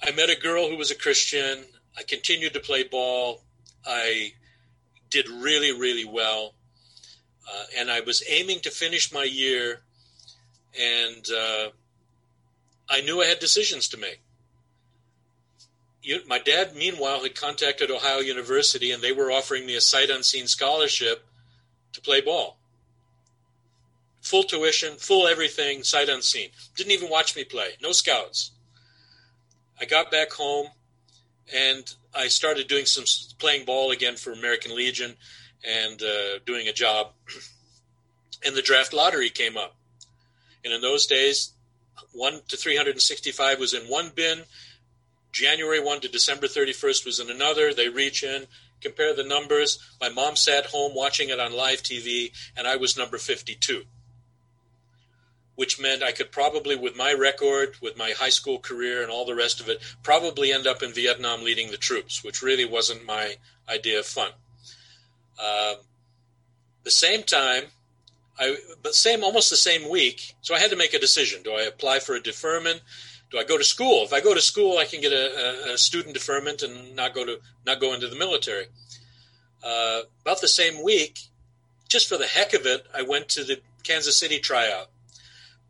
[0.04, 1.66] I met a girl who was a Christian.
[1.98, 3.42] I continued to play ball.
[3.86, 4.34] I
[5.10, 6.54] did really, really well,
[7.52, 9.82] uh, and I was aiming to finish my year
[10.80, 11.70] and uh,
[12.90, 14.22] I knew I had decisions to make.
[16.02, 20.10] You, my dad, meanwhile, had contacted Ohio University, and they were offering me a sight
[20.10, 21.26] unseen scholarship
[21.94, 22.58] to play ball.
[24.22, 26.50] Full tuition, full everything, sight unseen.
[26.76, 27.70] Didn't even watch me play.
[27.82, 28.52] No scouts.
[29.80, 30.68] I got back home,
[31.54, 33.06] and I started doing some
[33.40, 35.16] playing ball again for American Legion,
[35.64, 37.12] and uh, doing a job.
[38.46, 39.75] And the draft lottery came up
[40.66, 41.54] and in those days,
[42.14, 44.44] 1 to 365 was in one bin.
[45.32, 47.74] January 1 to December 31st was in another.
[47.74, 48.48] They reach in,
[48.82, 49.78] compare the numbers.
[50.02, 53.84] My mom sat home watching it on live TV, and I was number 52,
[55.56, 59.26] which meant I could probably, with my record, with my high school career, and all
[59.26, 63.06] the rest of it, probably end up in Vietnam leading the troops, which really wasn't
[63.06, 63.36] my
[63.70, 64.32] idea of fun.
[65.40, 65.76] Uh,
[66.84, 67.66] the same time,
[68.38, 70.36] I but same almost the same week.
[70.42, 72.82] So I had to make a decision: do I apply for a deferment?
[73.32, 74.04] Do I go to school?
[74.04, 77.26] If I go to school, I can get a, a student deferment and not go
[77.26, 78.66] to not go into the military.
[79.64, 81.20] Uh, about the same week,
[81.90, 84.90] just for the heck of it, I went to the Kansas City tryout,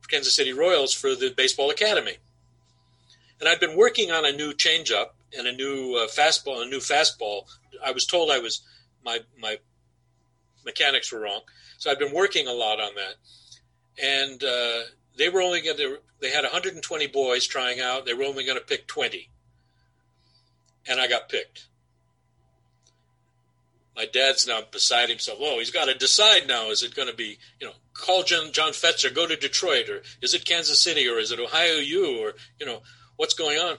[0.10, 2.18] Kansas City Royals for the baseball academy,
[3.40, 6.80] and I'd been working on a new changeup and a new uh, fastball, a new
[6.80, 7.44] fastball.
[7.86, 8.62] I was told I was
[9.04, 9.60] my my
[10.66, 11.42] mechanics were wrong.
[11.78, 13.16] So I've been working a lot on that.
[14.04, 18.06] And uh, they were only going to, they had 120 boys trying out.
[18.06, 19.30] They were only going to pick 20.
[20.88, 21.68] And I got picked.
[23.96, 25.40] My dad's now beside himself.
[25.42, 26.70] Oh, he's got to decide now.
[26.70, 30.02] Is it going to be, you know, call John, John Fetzer, go to Detroit, or
[30.22, 32.82] is it Kansas City, or is it Ohio U, or, you know,
[33.16, 33.78] what's going on?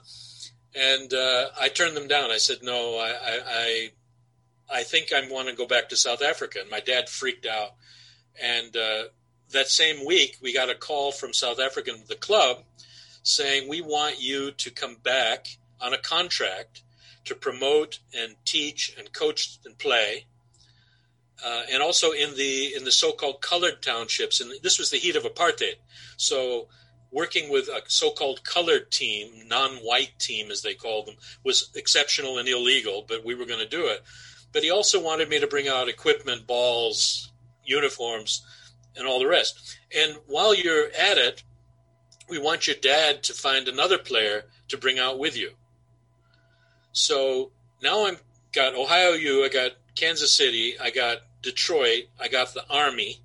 [0.74, 2.30] And uh, I turned them down.
[2.30, 3.90] I said, no, I, I, I
[4.70, 6.58] I think I want to go back to South Africa.
[6.60, 7.70] And my dad freaked out.
[8.42, 9.04] And uh,
[9.52, 12.64] that same week, we got a call from South African, the club,
[13.22, 15.46] saying, We want you to come back
[15.80, 16.82] on a contract
[17.24, 20.26] to promote and teach and coach and play.
[21.44, 25.16] Uh, and also in the in the so-called colored townships, and this was the heat
[25.16, 25.74] of apartheid.
[26.16, 26.68] So,
[27.10, 32.48] working with a so-called colored team, non-white team as they called them, was exceptional and
[32.48, 33.04] illegal.
[33.06, 34.02] But we were going to do it.
[34.56, 37.30] But he also wanted me to bring out equipment, balls,
[37.62, 38.42] uniforms,
[38.96, 39.78] and all the rest.
[39.94, 41.42] And while you're at it,
[42.30, 45.50] we want your dad to find another player to bring out with you.
[46.92, 47.50] So
[47.82, 52.64] now I've got Ohio U, I got Kansas City, I got Detroit, I got the
[52.70, 53.20] Army,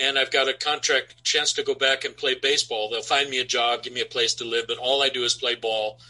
[0.00, 2.90] and I've got a contract chance to go back and play baseball.
[2.90, 5.22] They'll find me a job, give me a place to live, but all I do
[5.22, 6.00] is play ball.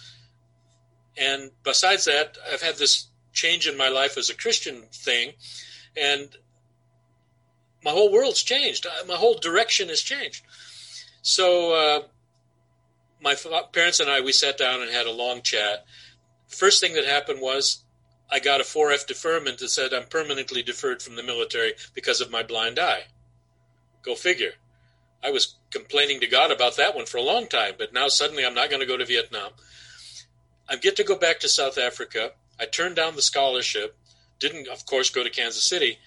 [1.18, 3.07] And besides that, I've had this
[3.38, 5.32] change in my life as a Christian thing,
[5.96, 6.28] and
[7.84, 8.86] my whole world's changed.
[8.86, 10.44] Uh, my whole direction has changed.
[11.22, 12.02] So uh,
[13.20, 13.36] my
[13.72, 15.84] parents and I we sat down and had a long chat.
[16.48, 17.84] First thing that happened was
[18.30, 22.30] I got a 4F deferment that said I'm permanently deferred from the military because of
[22.30, 23.04] my blind eye.
[24.02, 24.52] Go figure.
[25.22, 28.44] I was complaining to God about that one for a long time, but now suddenly
[28.44, 29.50] I'm not going to go to Vietnam.
[30.68, 32.32] I get to go back to South Africa.
[32.60, 33.96] I turned down the scholarship,
[34.38, 35.98] didn't, of course, go to Kansas City,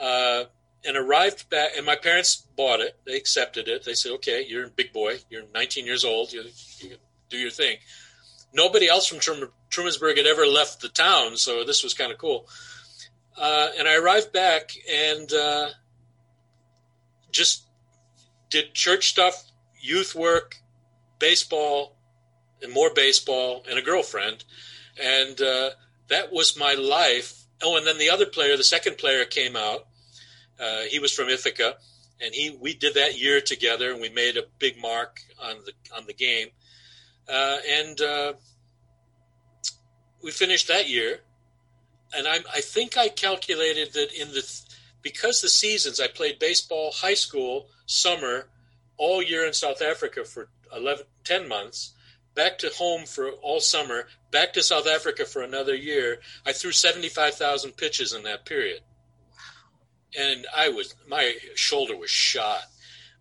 [0.00, 0.44] uh,
[0.84, 1.70] and arrived back.
[1.76, 2.96] And my parents bought it.
[3.04, 3.84] They accepted it.
[3.84, 5.18] They said, "Okay, you're a big boy.
[5.30, 6.32] You're 19 years old.
[6.32, 6.44] You,
[6.80, 6.96] you
[7.28, 7.78] do your thing."
[8.52, 12.18] Nobody else from Truman, Trumansburg had ever left the town, so this was kind of
[12.18, 12.48] cool.
[13.36, 15.68] Uh, and I arrived back and uh,
[17.30, 17.64] just
[18.48, 20.56] did church stuff, youth work,
[21.18, 21.96] baseball,
[22.62, 24.44] and more baseball, and a girlfriend.
[25.02, 25.70] And uh,
[26.08, 27.44] that was my life.
[27.62, 29.86] Oh, and then the other player, the second player, came out.
[30.58, 31.76] Uh, he was from Ithaca,
[32.20, 35.72] and he we did that year together, and we made a big mark on the
[35.96, 36.48] on the game.
[37.28, 38.32] Uh, and uh,
[40.22, 41.20] we finished that year.
[42.16, 44.60] And I, I think I calculated that in the
[45.02, 48.48] because the seasons I played baseball, high school, summer,
[48.96, 51.92] all year in South Africa for 11, 10 months,
[52.36, 56.20] back to home for all summer, back to South Africa for another year.
[56.46, 58.82] I threw 75,000 pitches in that period.
[60.16, 62.62] And I was, my shoulder was shot.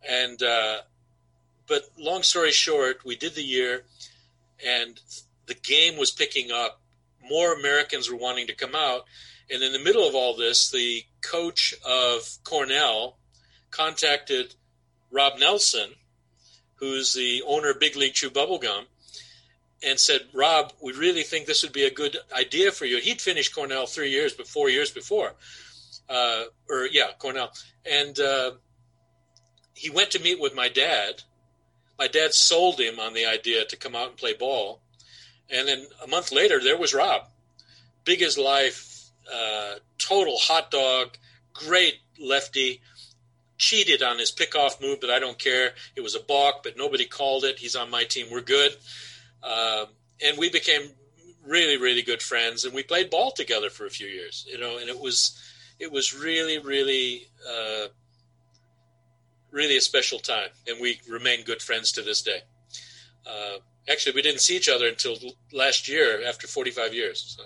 [0.07, 0.79] And, uh,
[1.67, 3.85] but long story short, we did the year
[4.63, 4.99] and
[5.47, 6.81] the game was picking up.
[7.27, 9.05] More Americans were wanting to come out.
[9.49, 13.17] And in the middle of all this, the coach of Cornell
[13.71, 14.55] contacted
[15.09, 15.91] Rob Nelson,
[16.75, 18.85] who's the owner of Big League Chew Bubblegum,
[19.85, 22.97] and said, Rob, we really think this would be a good idea for you.
[22.97, 25.33] He'd finished Cornell three years, but four years before.
[26.09, 27.51] Uh, or, yeah, Cornell.
[27.89, 28.51] And uh,
[29.73, 31.21] he went to meet with my dad.
[31.99, 34.81] My dad sold him on the idea to come out and play ball.
[35.49, 37.29] And then a month later, there was Rob.
[38.03, 41.17] Big as life, uh, total hot dog,
[41.53, 42.81] great lefty.
[43.57, 45.71] Cheated on his pickoff move, but I don't care.
[45.95, 47.57] It was a balk, but nobody called it.
[47.57, 48.27] He's on my team.
[48.29, 48.75] We're good.
[49.45, 49.85] Uh,
[50.23, 50.89] and we became
[51.45, 54.45] really, really good friends, and we played ball together for a few years.
[54.49, 55.39] You know, and it was,
[55.79, 57.87] it was really, really, uh,
[59.51, 62.39] really a special time, and we remain good friends to this day.
[63.25, 63.57] Uh,
[63.89, 65.17] actually, we didn't see each other until
[65.53, 67.35] last year, after 45 years.
[67.37, 67.43] So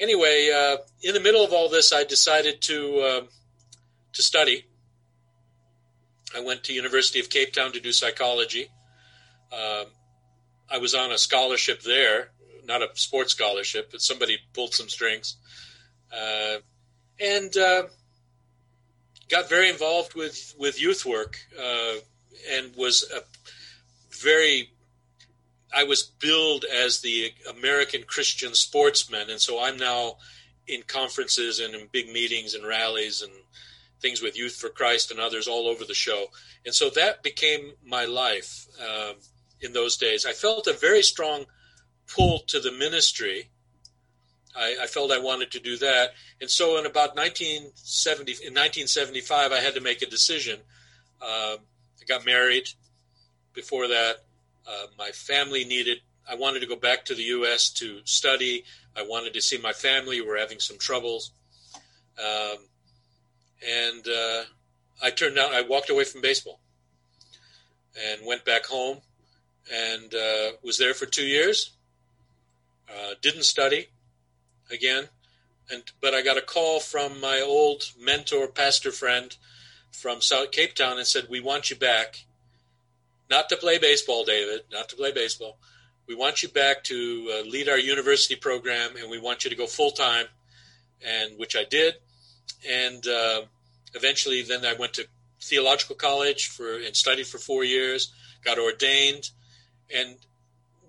[0.00, 3.20] anyway, uh, in the middle of all this, I decided to uh,
[4.12, 4.64] to study.
[6.34, 8.68] I went to University of Cape Town to do psychology.
[9.52, 9.86] Um,
[10.70, 12.30] I was on a scholarship there,
[12.64, 15.36] not a sports scholarship, but somebody pulled some strings,
[16.12, 16.56] uh,
[17.20, 17.84] and uh,
[19.28, 21.94] got very involved with with youth work, uh,
[22.52, 23.20] and was a
[24.20, 24.70] very
[25.74, 30.16] I was billed as the American Christian sportsman, and so I'm now
[30.66, 33.32] in conferences and in big meetings and rallies and
[34.00, 36.26] things with Youth for Christ and others all over the show.
[36.64, 39.14] And so that became my life um,
[39.66, 40.24] in those days.
[40.24, 41.44] I felt a very strong
[42.06, 43.50] pull to the ministry.
[44.56, 46.14] I, I, felt I wanted to do that.
[46.40, 50.60] And so in about 1970, in 1975, I had to make a decision.
[51.20, 51.56] Uh,
[52.00, 52.68] I got married.
[53.52, 54.16] Before that,
[54.66, 55.98] uh, my family needed,
[56.30, 57.70] I wanted to go back to the U.S.
[57.70, 58.64] to study.
[58.96, 60.20] I wanted to see my family.
[60.20, 61.32] We were having some troubles.
[62.18, 62.58] Um,
[63.66, 64.42] and uh,
[65.02, 65.52] I turned out.
[65.52, 66.60] I walked away from baseball
[67.96, 69.00] and went back home
[69.72, 71.72] and uh, was there for two years.
[72.88, 73.88] Uh, didn't study
[74.70, 75.08] again.
[75.70, 79.36] And, but I got a call from my old mentor, pastor friend
[79.90, 82.24] from South Cape Town and said, We want you back
[83.28, 85.58] not to play baseball, David, not to play baseball.
[86.06, 89.56] We want you back to uh, lead our university program, and we want you to
[89.56, 90.26] go full time,
[91.04, 91.94] and which I did.
[92.68, 93.42] And uh,
[93.94, 95.06] eventually, then I went to
[95.42, 98.12] theological college for and studied for four years.
[98.44, 99.30] Got ordained,
[99.94, 100.16] and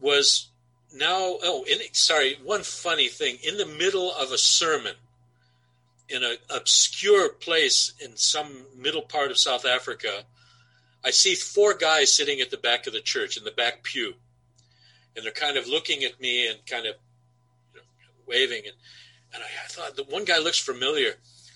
[0.02, 0.50] was
[0.94, 4.96] now oh in, sorry one funny thing in the middle of a sermon
[6.10, 10.24] in an obscure place in some middle part of South Africa
[11.08, 14.16] I see four guys sitting at the back of the church in the back pew,
[15.16, 16.96] and they're kind of looking at me and kind of
[17.74, 17.86] you know,
[18.28, 18.64] waving.
[18.66, 18.76] And,
[19.34, 21.14] and I, I thought the one guy looks familiar.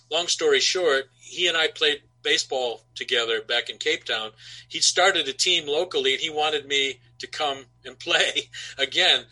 [0.09, 4.31] Long story short, he and I played baseball together back in Cape Town.
[4.69, 9.25] He started a team locally, and he wanted me to come and play again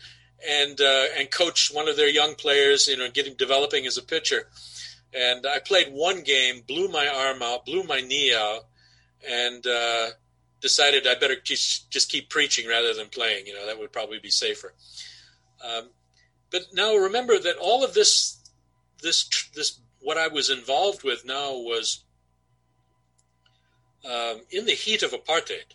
[0.48, 4.02] and uh, and coach one of their young players, you know, getting developing as a
[4.02, 4.48] pitcher.
[5.12, 8.60] And I played one game, blew my arm out, blew my knee out,
[9.28, 10.10] and uh,
[10.60, 13.46] decided I better just, just keep preaching rather than playing.
[13.46, 14.72] You know, that would probably be safer.
[15.64, 15.90] Um,
[16.50, 18.38] but now remember that all of this,
[19.02, 22.04] this, this, what I was involved with now was
[24.04, 25.74] um, in the heat of apartheid.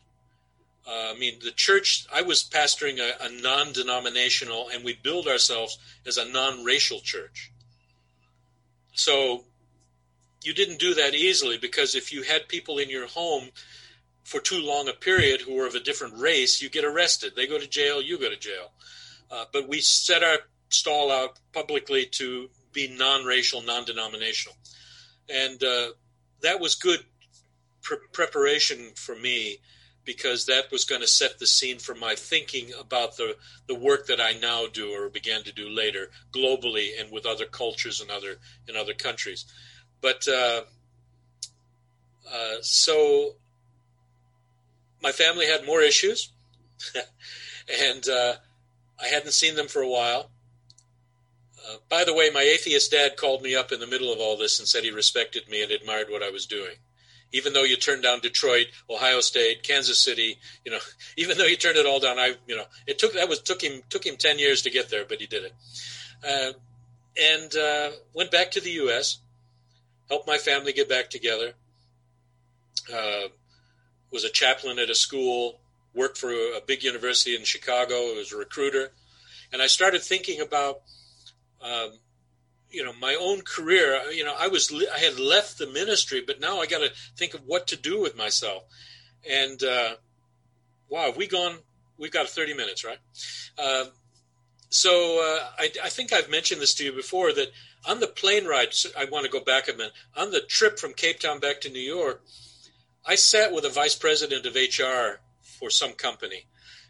[0.88, 5.28] Uh, I mean, the church, I was pastoring a, a non denominational, and we build
[5.28, 7.52] ourselves as a non racial church.
[8.94, 9.44] So
[10.44, 13.50] you didn't do that easily because if you had people in your home
[14.24, 17.34] for too long a period who were of a different race, you get arrested.
[17.36, 18.72] They go to jail, you go to jail.
[19.32, 20.38] Uh, but we set our
[20.70, 24.56] stall out publicly to be non racial, non denominational.
[25.30, 25.88] And uh,
[26.42, 27.00] that was good
[27.82, 29.60] pre- preparation for me
[30.06, 33.36] because that was going to set the scene for my thinking about the,
[33.68, 37.46] the work that I now do or began to do later globally and with other
[37.46, 38.38] cultures and other
[38.68, 39.46] in other countries.
[40.02, 40.62] But uh,
[42.32, 43.36] uh, so
[45.02, 46.32] my family had more issues,
[47.84, 48.34] and uh,
[49.02, 50.30] I hadn't seen them for a while.
[51.68, 54.38] Uh, by the way, my atheist dad called me up in the middle of all
[54.38, 56.76] this and said he respected me and admired what I was doing
[57.36, 60.80] even though you turned down Detroit, Ohio State, Kansas City, you know,
[61.18, 63.62] even though you turned it all down, I, you know, it took that was took
[63.62, 65.54] him took him ten years to get there, but he did it,
[66.28, 66.54] uh,
[67.22, 69.20] and uh, went back to the U.S.,
[70.10, 71.54] helped my family get back together.
[72.94, 73.28] Uh,
[74.12, 75.60] was a chaplain at a school,
[75.94, 78.16] worked for a big university in Chicago.
[78.16, 78.92] Was a recruiter,
[79.52, 80.84] and I started thinking about
[81.62, 82.00] um,
[82.76, 86.42] you know my own career you know i was i had left the ministry but
[86.42, 88.64] now i got to think of what to do with myself.
[89.28, 89.96] And uh,
[90.90, 91.60] wow we gone
[91.98, 93.00] we've got 30 minutes right?
[93.58, 93.86] Uh,
[94.70, 97.52] so uh, I, I, think i've mentioned this to you before that
[97.88, 99.94] on the plane ride i want to go back a minute.
[100.18, 102.24] On the trip from cape town back to new york
[103.06, 106.46] i sat with a vice president of hr for some company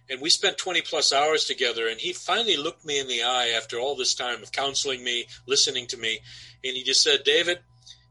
[0.10, 3.50] and we spent 20 plus hours together and he finally looked me in the eye
[3.50, 6.20] after all this time of counseling me listening to me
[6.64, 7.60] and he just said david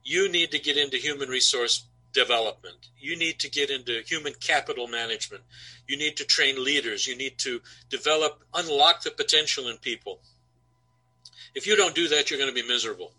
[0.02, 2.88] you need to get into human resource development.
[2.98, 5.42] You need to get into human capital management.
[5.86, 7.06] You need to train leaders.
[7.06, 10.20] You need to develop unlock the potential in people.
[11.54, 13.12] If you don't do that you're going to be miserable.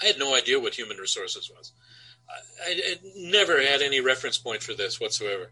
[0.00, 1.72] I had no idea what human resources was.
[2.66, 5.50] I, I never had any reference point for this whatsoever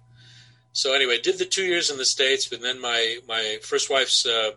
[0.72, 4.24] so anyway, did the two years in the states, but then my my first wife's
[4.26, 4.52] uh,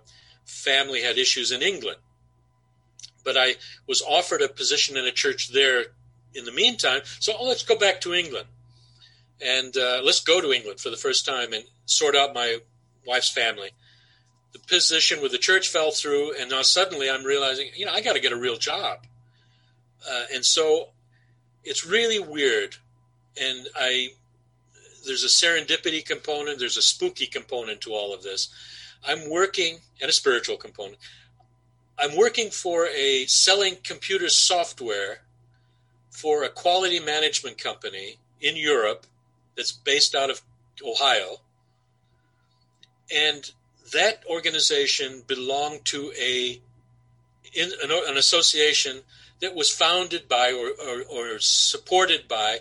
[0.45, 1.97] family had issues in England.
[3.23, 3.55] But I
[3.87, 5.85] was offered a position in a church there
[6.33, 7.01] in the meantime.
[7.19, 8.47] So oh, let's go back to England,
[9.41, 12.59] and uh, let's go to England for the first time and sort out my
[13.05, 13.71] wife's family.
[14.53, 17.99] The position with the church fell through, and now suddenly I'm realizing, you know, I
[17.99, 18.99] got to get a real job.
[20.09, 20.89] Uh, and so
[21.65, 22.77] it's really weird,
[23.41, 24.11] and I
[25.05, 28.49] there's a serendipity component, there's a spooky component to all of this.
[29.07, 30.97] I'm working and a spiritual component.
[31.97, 35.19] I'm working for a selling computer software
[36.09, 39.05] for a quality management company in Europe
[39.55, 40.41] that's based out of
[40.85, 41.37] Ohio.
[43.13, 43.49] And
[43.93, 46.61] that organization belonged to a
[47.53, 49.01] in, an, an, association
[49.39, 52.59] that was founded by or, or, or supported by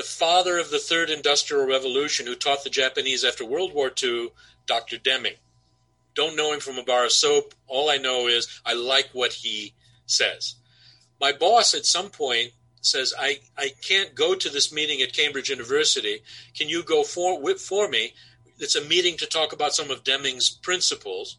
[0.00, 4.30] the father of the third industrial revolution who taught the Japanese after World War II,
[4.64, 4.96] Dr.
[4.96, 5.34] Deming.
[6.14, 7.54] Don't know him from a bar of soap.
[7.66, 9.74] All I know is I like what he
[10.06, 10.54] says.
[11.20, 15.50] My boss at some point says, I, I can't go to this meeting at Cambridge
[15.50, 16.22] University.
[16.56, 18.14] Can you go for, for me?
[18.58, 21.36] It's a meeting to talk about some of Deming's principles.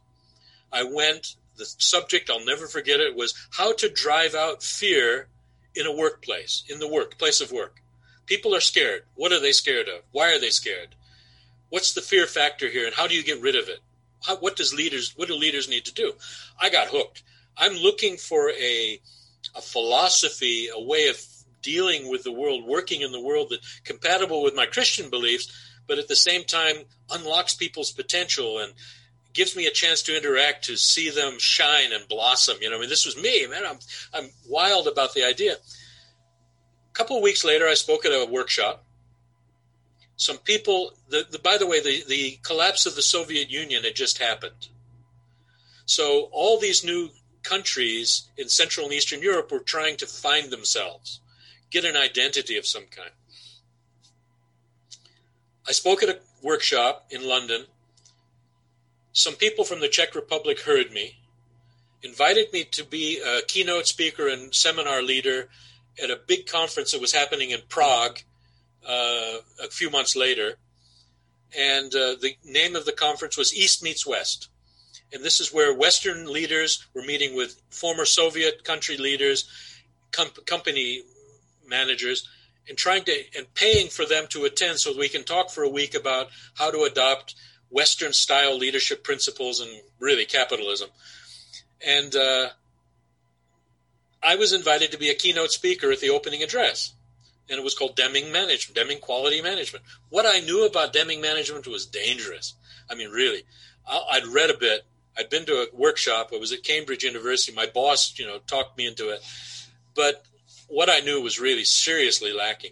[0.71, 1.35] I went.
[1.57, 5.29] The subject, I'll never forget it, was how to drive out fear
[5.73, 7.81] in a workplace, in the work, place of work.
[8.25, 9.03] People are scared.
[9.15, 10.03] What are they scared of?
[10.11, 10.95] Why are they scared?
[11.69, 13.79] What's the fear factor here, and how do you get rid of it?
[14.23, 15.13] How, what does leaders?
[15.15, 16.13] What do leaders need to do?
[16.59, 17.23] I got hooked.
[17.57, 19.01] I'm looking for a
[19.55, 21.17] a philosophy, a way of
[21.61, 25.51] dealing with the world, working in the world that compatible with my Christian beliefs,
[25.87, 26.77] but at the same time
[27.09, 28.73] unlocks people's potential and
[29.33, 32.57] gives me a chance to interact, to see them shine and blossom.
[32.61, 33.63] You know, I mean, this was me, man.
[33.65, 33.79] I'm
[34.13, 35.55] I'm wild about the idea.
[36.91, 38.83] A couple of weeks later, I spoke at a workshop.
[40.17, 43.95] Some people, the, the, by the way, the, the collapse of the Soviet Union had
[43.95, 44.67] just happened.
[45.85, 47.09] So all these new
[47.43, 51.21] countries in Central and Eastern Europe were trying to find themselves,
[51.71, 53.11] get an identity of some kind.
[55.67, 57.65] I spoke at a workshop in London.
[59.13, 61.17] Some people from the Czech Republic heard me,
[62.03, 65.49] invited me to be a keynote speaker and seminar leader
[66.01, 68.19] at a big conference that was happening in Prague
[68.87, 70.55] uh, a few months later.
[71.57, 74.49] And uh, the name of the conference was East Meets West.
[75.13, 79.49] And this is where Western leaders were meeting with former Soviet country leaders,
[80.11, 81.03] com- company
[81.67, 82.29] managers,
[82.69, 85.69] and trying to and paying for them to attend so we can talk for a
[85.69, 87.35] week about how to adopt
[87.69, 89.69] Western style leadership principles and
[89.99, 90.89] really capitalism.
[91.85, 92.49] And uh,
[94.23, 96.93] I was invited to be a keynote speaker at the opening address
[97.51, 99.83] and it was called Deming Management, Deming Quality Management.
[100.09, 102.55] What I knew about Deming Management was dangerous.
[102.89, 103.43] I mean, really,
[103.85, 104.85] I'd read a bit.
[105.17, 106.31] I'd been to a workshop.
[106.33, 107.51] I was at Cambridge University.
[107.51, 109.21] My boss, you know, talked me into it,
[109.95, 110.23] but
[110.69, 112.71] what I knew was really seriously lacking.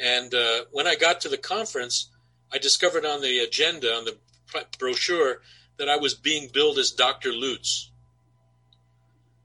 [0.00, 2.08] And uh, when I got to the conference,
[2.52, 4.16] I discovered on the agenda, on the
[4.78, 5.40] brochure,
[5.78, 7.32] that I was being billed as Dr.
[7.32, 7.90] Lutz.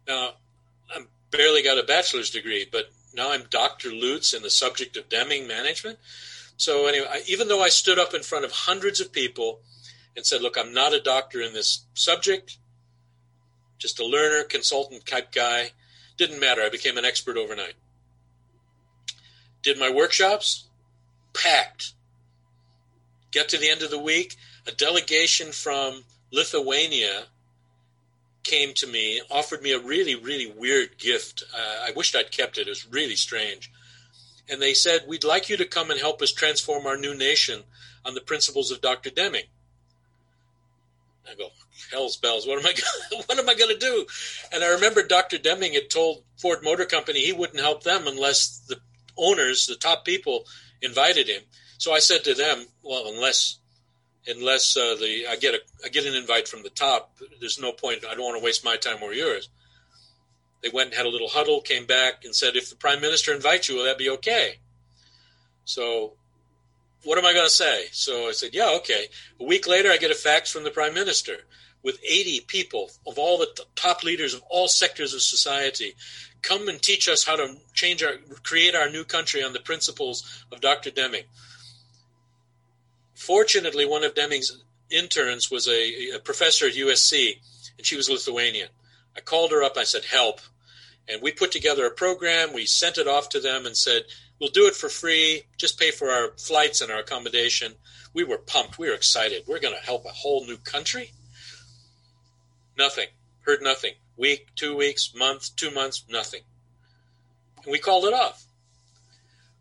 [0.07, 0.33] Now,
[1.31, 3.89] barely got a bachelor's degree, but now I'm Dr.
[3.89, 5.97] Lutz in the subject of Deming management.
[6.57, 9.61] So anyway, I, even though I stood up in front of hundreds of people
[10.15, 12.57] and said, "Look, I'm not a doctor in this subject,
[13.79, 15.71] just a learner, consultant type guy,"
[16.17, 16.61] didn't matter.
[16.61, 17.75] I became an expert overnight.
[19.63, 20.67] Did my workshops,
[21.33, 21.93] packed.
[23.31, 24.35] Get to the end of the week,
[24.67, 27.27] a delegation from Lithuania
[28.43, 31.43] came to me, offered me a really, really weird gift.
[31.53, 32.67] Uh, I wished I'd kept it.
[32.67, 33.71] It was really strange.
[34.49, 37.63] And they said, We'd like you to come and help us transform our new nation
[38.05, 39.09] on the principles of Dr.
[39.09, 39.45] Deming.
[41.29, 41.49] I go,
[41.91, 42.73] hell's bells, what am I
[43.11, 44.05] gonna, what am I going to do?
[44.51, 45.37] And I remember Dr.
[45.37, 48.77] Deming had told Ford Motor Company he wouldn't help them unless the
[49.17, 50.45] owners, the top people,
[50.81, 51.41] invited him.
[51.77, 53.59] So I said to them, well, unless
[54.27, 57.17] unless uh, the I get a I get an invite from the top.
[57.39, 58.05] There's no point.
[58.05, 59.49] I don't want to waste my time or yours.
[60.61, 63.33] They went and had a little huddle, came back and said, if the prime minister
[63.33, 64.59] invites you, will that be okay?
[65.65, 66.13] So,
[67.03, 67.85] what am I going to say?
[67.91, 69.07] So I said, yeah, okay.
[69.39, 71.37] A week later, I get a fax from the prime minister
[71.81, 75.95] with 80 people of all the top leaders of all sectors of society
[76.43, 78.13] come and teach us how to change our
[78.43, 80.91] create our new country on the principles of Dr.
[80.91, 81.23] Deming.
[83.21, 87.39] Fortunately, one of Deming's interns was a, a professor at USC,
[87.77, 88.69] and she was Lithuanian.
[89.15, 89.77] I called her up.
[89.77, 90.41] I said, "Help!"
[91.07, 92.51] And we put together a program.
[92.51, 94.05] We sent it off to them and said,
[94.39, 95.43] "We'll do it for free.
[95.55, 97.75] Just pay for our flights and our accommodation."
[98.11, 98.79] We were pumped.
[98.79, 99.43] We were excited.
[99.47, 101.11] We're going to help a whole new country.
[102.75, 103.07] Nothing.
[103.41, 103.93] Heard nothing.
[104.17, 106.41] Week, two weeks, month, two months, nothing.
[107.63, 108.45] And we called it off.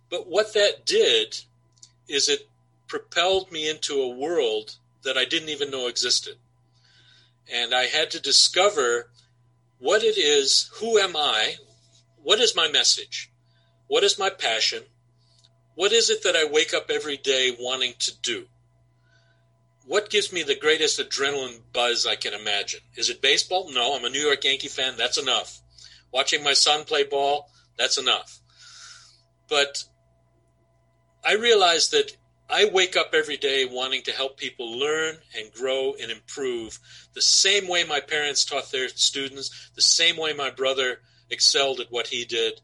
[0.08, 1.38] But what that did
[2.08, 2.49] is it
[2.90, 6.34] propelled me into a world that I didn't even know existed.
[7.50, 9.10] And I had to discover
[9.78, 11.54] what it is, who am I,
[12.22, 13.30] what is my message,
[13.86, 14.82] what is my passion,
[15.76, 18.46] what is it that I wake up every day wanting to do?
[19.86, 22.80] What gives me the greatest adrenaline buzz I can imagine?
[22.96, 23.72] Is it baseball?
[23.72, 24.94] No, I'm a New York Yankee fan.
[24.96, 25.60] That's enough.
[26.12, 28.40] Watching my son play ball, that's enough.
[29.48, 29.84] But
[31.24, 32.16] I realized that
[32.52, 36.78] I wake up every day wanting to help people learn and grow and improve
[37.14, 41.92] the same way my parents taught their students, the same way my brother excelled at
[41.92, 42.60] what he did.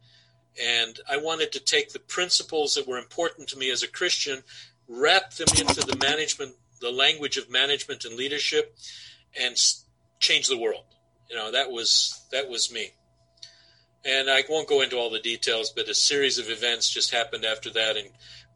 [0.62, 4.42] And I wanted to take the principles that were important to me as a Christian,
[4.88, 8.76] wrap them into the management, the language of management and leadership,
[9.40, 9.56] and
[10.18, 10.84] change the world.
[11.30, 12.90] You know, that was that was me.
[14.04, 17.44] And I won't go into all the details, but a series of events just happened
[17.44, 18.10] after that, and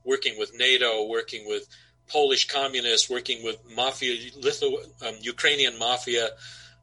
[0.05, 1.66] working with NATO, working with
[2.09, 6.30] Polish communists, working with mafia, Lithu- um, Ukrainian mafia,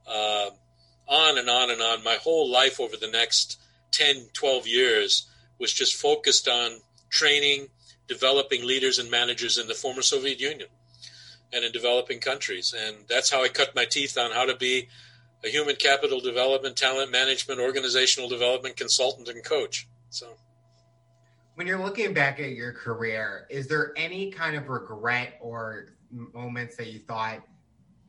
[0.08, 0.50] uh,
[1.08, 2.04] on and on and on.
[2.04, 3.60] My whole life over the next
[3.92, 5.28] 10, 12 years
[5.60, 7.68] was just focused on training,
[8.08, 10.68] developing leaders and managers in the former Soviet Union
[11.54, 12.74] and in developing countries.
[12.78, 14.90] And that's how I cut my teeth on how to be
[15.44, 19.88] a human capital development, talent management, organizational development consultant and coach.
[20.10, 20.28] So
[21.58, 26.76] when you're looking back at your career, is there any kind of regret or moments
[26.76, 27.40] that you thought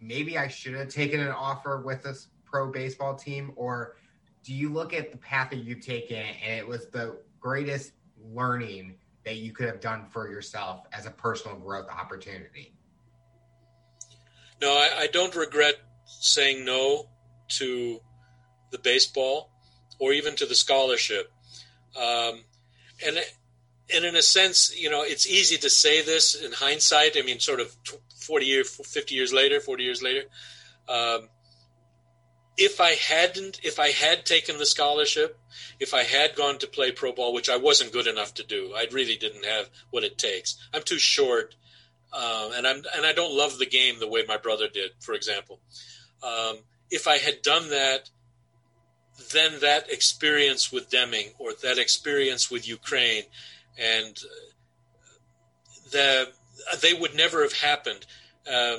[0.03, 3.55] maybe I should have taken an offer with this pro baseball team?
[3.57, 3.97] Or
[4.45, 7.93] do you look at the path that you've taken and it was the greatest
[8.23, 12.75] learning that you could have done for yourself as a personal growth opportunity?
[14.61, 17.09] No, I, I don't regret saying no
[17.53, 17.99] to
[18.73, 19.51] the baseball
[19.99, 21.33] or even to the scholarship.
[21.99, 22.43] Um,
[23.07, 23.19] and
[23.95, 27.17] and in a sense, you know, it's easy to say this in hindsight.
[27.17, 27.75] I mean, sort of
[28.21, 30.25] 40 years, 50 years later, 40 years later.
[30.89, 31.29] Um,
[32.59, 35.39] if I hadn't, if I had taken the scholarship,
[35.79, 38.75] if I had gone to play pro ball, which I wasn't good enough to do,
[38.77, 40.57] I really didn't have what it takes.
[40.75, 41.55] I'm too short,
[42.13, 45.15] uh, and I'm and I don't love the game the way my brother did, for
[45.15, 45.61] example.
[46.23, 46.59] Um,
[46.91, 48.11] if I had done that,
[49.33, 53.25] then that experience with Deming or that experience with Ukraine
[53.79, 54.19] and
[55.91, 56.29] the
[56.83, 58.07] they would never have happened.
[58.51, 58.79] Uh,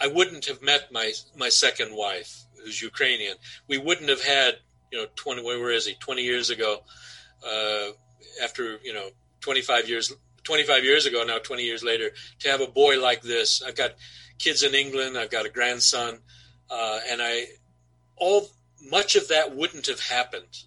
[0.00, 3.36] I wouldn't have met my my second wife, who's Ukrainian.
[3.68, 4.58] We wouldn't have had
[4.90, 6.82] you know twenty where is he twenty years ago.
[7.46, 7.90] Uh,
[8.42, 9.08] after you know
[9.40, 10.12] twenty five years
[10.42, 13.90] 25 years ago now 20 years later to have a boy like this i've got
[14.38, 16.18] kids in england i've got a grandson
[16.70, 17.44] uh, and i
[18.16, 18.48] all
[18.82, 20.64] much of that wouldn't have happened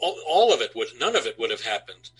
[0.00, 2.10] all, all of it would none of it would have happened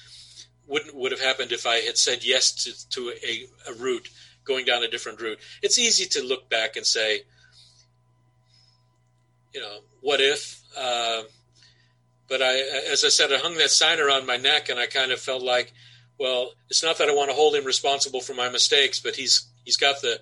[0.66, 4.08] wouldn't would have happened if I had said yes to, to a, a route,
[4.44, 5.38] going down a different route.
[5.62, 7.22] It's easy to look back and say,
[9.52, 10.60] you know, what if?
[10.76, 11.22] Uh,
[12.28, 12.58] but I,
[12.90, 15.42] as I said, I hung that sign around my neck, and I kind of felt
[15.42, 15.72] like,
[16.18, 19.46] well, it's not that I want to hold him responsible for my mistakes, but he's
[19.64, 20.20] he's got the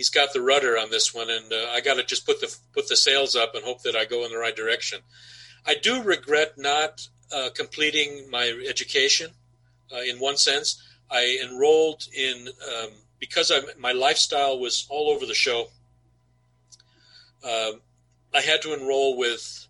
[0.00, 2.50] he's got the rudder on this one, and uh, I got to just put the
[2.72, 5.00] put the sails up and hope that I go in the right direction.
[5.66, 9.32] I do regret not uh, completing my education
[9.94, 10.82] uh, in one sense.
[11.10, 15.68] I enrolled in um, because I, my lifestyle was all over the show.
[17.44, 17.72] Uh,
[18.34, 19.68] I had to enroll with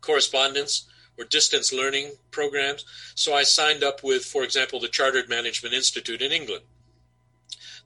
[0.00, 0.86] correspondence
[1.18, 2.84] or distance learning programs.
[3.16, 6.62] So I signed up with, for example, the Chartered Management Institute in England.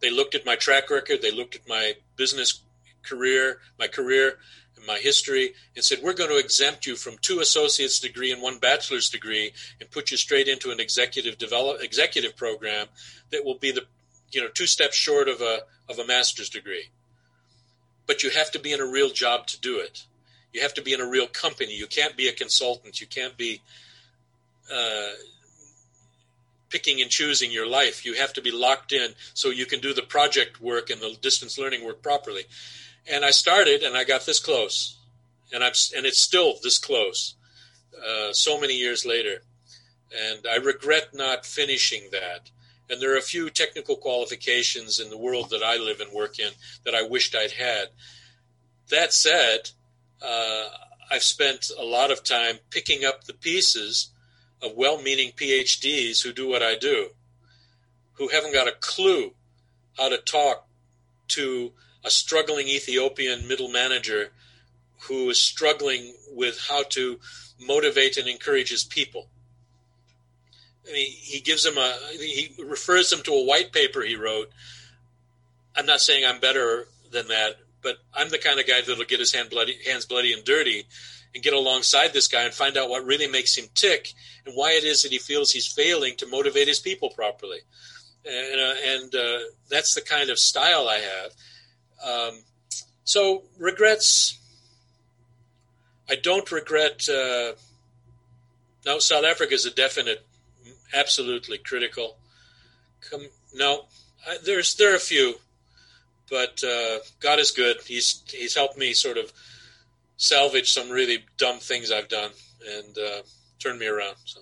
[0.00, 2.62] They looked at my track record, they looked at my business
[3.02, 4.38] career, my career,
[4.86, 8.58] my history and said, We're going to exempt you from two associate's degree and one
[8.58, 12.86] bachelor's degree and put you straight into an executive develop executive program
[13.30, 13.82] that will be the
[14.30, 16.90] you know two steps short of a of a master's degree.
[18.06, 20.04] But you have to be in a real job to do it.
[20.52, 21.74] You have to be in a real company.
[21.74, 23.00] You can't be a consultant.
[23.00, 23.60] You can't be
[24.72, 25.10] uh,
[26.76, 28.04] picking and choosing your life.
[28.04, 31.16] You have to be locked in so you can do the project work and the
[31.20, 32.44] distance learning work properly
[33.08, 34.98] and I started, and I got this close,
[35.52, 37.34] and I'm and it's still this close,
[37.96, 39.42] uh, so many years later,
[40.12, 42.50] and I regret not finishing that.
[42.88, 46.38] And there are a few technical qualifications in the world that I live and work
[46.38, 46.50] in
[46.84, 47.88] that I wished I'd had.
[48.90, 49.70] That said,
[50.22, 50.68] uh,
[51.10, 54.10] I've spent a lot of time picking up the pieces
[54.62, 57.10] of well-meaning PhDs who do what I do,
[58.14, 59.32] who haven't got a clue
[59.96, 60.66] how to talk
[61.28, 61.72] to
[62.04, 64.30] a struggling Ethiopian middle manager
[65.02, 67.18] who is struggling with how to
[67.60, 69.28] motivate and encourage his people.
[70.88, 74.50] I mean, he gives them a he refers them to a white paper he wrote.
[75.74, 79.20] I'm not saying I'm better than that, but I'm the kind of guy that'll get
[79.20, 80.86] his hand bloody, hands bloody and dirty
[81.34, 84.12] and get alongside this guy and find out what really makes him tick
[84.44, 87.58] and why it is that he feels he's failing to motivate his people properly.
[88.24, 89.38] And, uh, and uh,
[89.70, 91.32] that's the kind of style I have.
[92.04, 92.42] Um,
[93.04, 94.38] so regrets.
[96.08, 97.08] I don't regret.
[97.08, 97.52] Uh,
[98.84, 100.24] no, South Africa is a definite,
[100.94, 102.16] absolutely critical.
[103.10, 103.86] Come, no,
[104.26, 105.34] I, there's there are a few,
[106.30, 107.78] but uh, God is good.
[107.84, 109.32] He's he's helped me sort of
[110.16, 112.30] salvage some really dumb things I've done
[112.66, 113.22] and uh,
[113.58, 114.16] turn me around.
[114.24, 114.40] So.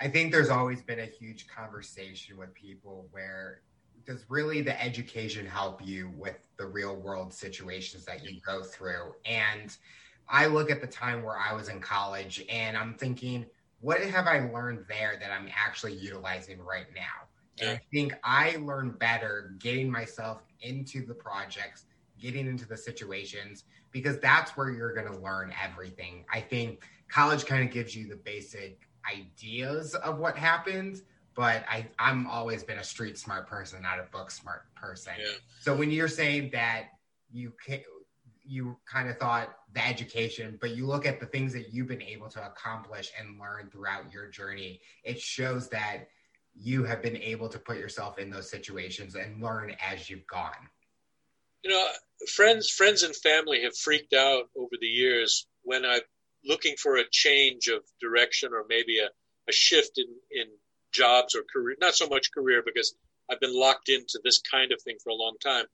[0.00, 3.62] I think there's always been a huge conversation with people where
[4.06, 9.14] does really the education help you with the real world situations that you go through?
[9.24, 9.76] And
[10.28, 13.46] I look at the time where I was in college and I'm thinking,
[13.80, 17.26] what have I learned there that I'm actually utilizing right now?
[17.60, 21.86] And I think I learned better getting myself into the projects,
[22.20, 23.64] getting into the situations,
[23.96, 26.26] because that's where you're going to learn everything.
[26.30, 31.02] I think college kind of gives you the basic ideas of what happens,
[31.34, 35.14] but I I'm always been a street smart person, not a book smart person.
[35.18, 35.32] Yeah.
[35.60, 36.88] So when you're saying that
[37.32, 37.80] you can,
[38.44, 42.02] you kind of thought the education, but you look at the things that you've been
[42.02, 46.08] able to accomplish and learn throughout your journey, it shows that
[46.54, 50.68] you have been able to put yourself in those situations and learn as you've gone.
[51.62, 51.86] You know,
[52.34, 56.00] friends, friends and family have freaked out over the years when I'm
[56.44, 59.08] looking for a change of direction or maybe a,
[59.48, 60.46] a shift in, in
[60.92, 62.94] jobs or career, not so much career because
[63.30, 65.66] I've been locked into this kind of thing for a long time.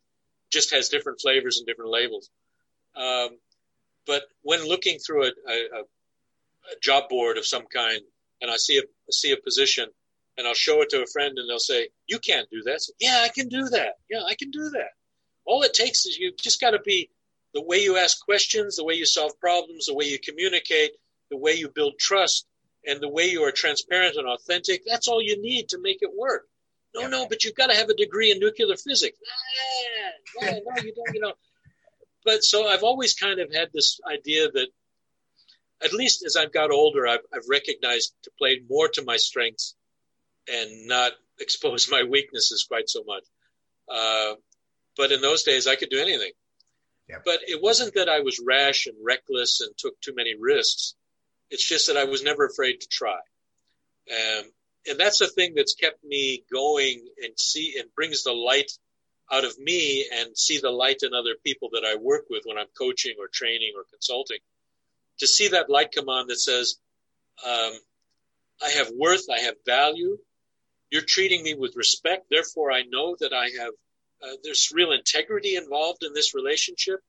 [0.50, 2.30] Just has different flavors and different labels.
[2.96, 3.38] Um,
[4.06, 5.84] but when looking through a, a, a,
[6.82, 8.00] job board of some kind,
[8.40, 9.88] and I see a see a position,
[10.36, 13.20] and I'll show it to a friend, and they'll say, "You can't do that." Yeah,
[13.22, 13.94] I can do that.
[14.10, 14.90] Yeah, I can do that.
[15.44, 17.10] All it takes is you just got to be
[17.54, 20.92] the way you ask questions, the way you solve problems, the way you communicate,
[21.30, 22.46] the way you build trust
[22.86, 26.10] and the way you are transparent and authentic, that's all you need to make it
[26.16, 26.46] work.
[26.94, 27.08] No, yeah.
[27.08, 29.18] no, but you've got to have a degree in nuclear physics.
[30.42, 31.14] Ah, no, you don't.
[31.14, 31.32] You know,
[32.24, 34.68] but so I've always kind of had this idea that
[35.82, 39.74] at least as I've got older, I've, I've recognized to play more to my strengths
[40.48, 43.24] and not expose my weaknesses quite so much.
[43.88, 44.34] Uh,
[44.96, 46.32] but in those days, I could do anything.
[47.08, 47.22] Yep.
[47.24, 50.94] But it wasn't that I was rash and reckless and took too many risks.
[51.50, 53.18] It's just that I was never afraid to try.
[54.10, 54.44] Um,
[54.86, 58.70] and that's the thing that's kept me going and see and brings the light
[59.30, 62.58] out of me and see the light in other people that I work with when
[62.58, 64.38] I'm coaching or training or consulting.
[65.20, 66.76] To see that light come on that says,
[67.46, 67.72] um,
[68.62, 70.18] I have worth, I have value.
[70.90, 72.26] You're treating me with respect.
[72.30, 73.72] Therefore, I know that I have,
[74.22, 77.00] uh, there's real integrity involved in this relationship.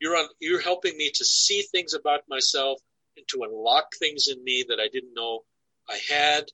[0.00, 2.80] You're on, you're helping me to see things about myself
[3.16, 5.40] and to unlock things in me that I didn't know
[5.88, 6.44] I had.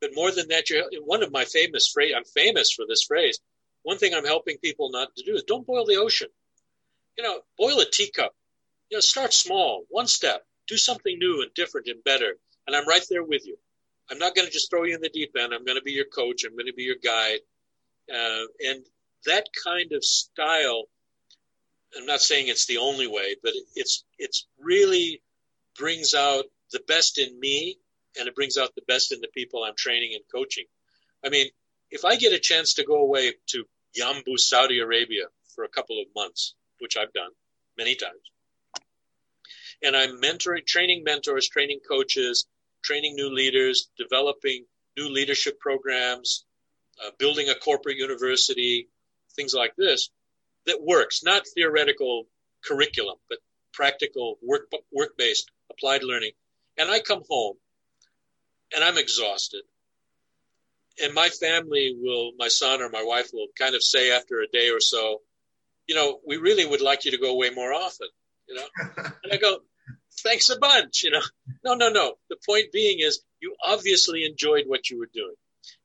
[0.00, 2.12] But more than that, you're one of my famous phrase.
[2.16, 3.40] I'm famous for this phrase.
[3.82, 6.28] One thing I'm helping people not to do is don't boil the ocean.
[7.16, 8.34] You know, boil a teacup.
[8.90, 12.34] You know, start small, one step, do something new and different and better.
[12.66, 13.56] And I'm right there with you.
[14.10, 15.52] I'm not going to just throw you in the deep end.
[15.52, 16.44] I'm going to be your coach.
[16.44, 17.40] I'm going to be your guide.
[18.12, 18.84] Uh, and
[19.26, 20.84] that kind of style,
[21.96, 25.22] I'm not saying it's the only way, but it's, it's really
[25.78, 27.78] brings out the best in me
[28.18, 30.64] and it brings out the best in the people I'm training and coaching.
[31.24, 31.48] I mean,
[31.90, 33.64] if I get a chance to go away to
[33.98, 37.30] Yanbu Saudi Arabia for a couple of months, which I've done
[37.76, 38.20] many times,
[39.82, 42.46] and I'm mentoring, training mentors, training coaches,
[42.82, 44.64] training new leaders, developing
[44.96, 46.44] new leadership programs,
[47.04, 48.88] uh, building a corporate university,
[49.36, 50.10] things like this
[50.66, 52.26] that works, not theoretical
[52.64, 53.38] curriculum, but
[53.72, 56.32] practical work work based applied learning.
[56.78, 57.56] And I come home
[58.74, 59.62] and I'm exhausted.
[61.02, 64.46] And my family will, my son or my wife will kind of say after a
[64.46, 65.22] day or so,
[65.88, 68.08] you know, we really would like you to go away more often,
[68.48, 68.66] you know?
[69.24, 69.58] and I go,
[70.22, 71.22] thanks a bunch, you know?
[71.64, 72.14] No, no, no.
[72.30, 75.34] The point being is you obviously enjoyed what you were doing.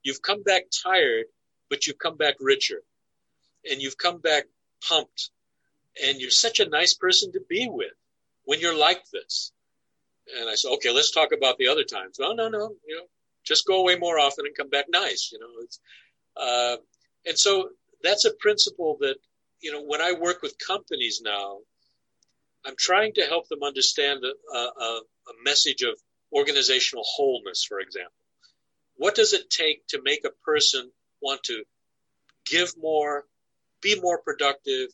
[0.04, 1.26] You've come back tired,
[1.68, 2.82] but you've come back richer
[3.68, 4.44] and you've come back
[4.86, 5.30] pumped
[6.06, 7.92] and you're such a nice person to be with
[8.44, 9.52] when you're like this.
[10.38, 12.18] And I said, okay, let's talk about the other times.
[12.18, 13.04] No, no, no, you know,
[13.44, 15.46] just go away more often and come back nice, you know.
[16.36, 16.76] Uh,
[17.26, 17.70] and so
[18.02, 19.16] that's a principle that,
[19.60, 21.58] you know, when I work with companies now,
[22.64, 25.02] I'm trying to help them understand a, a, a
[25.44, 25.98] message of
[26.32, 28.12] organizational wholeness, for example.
[28.96, 30.90] What does it take to make a person
[31.20, 31.64] want to
[32.46, 33.24] give more,
[33.80, 34.88] be more productive,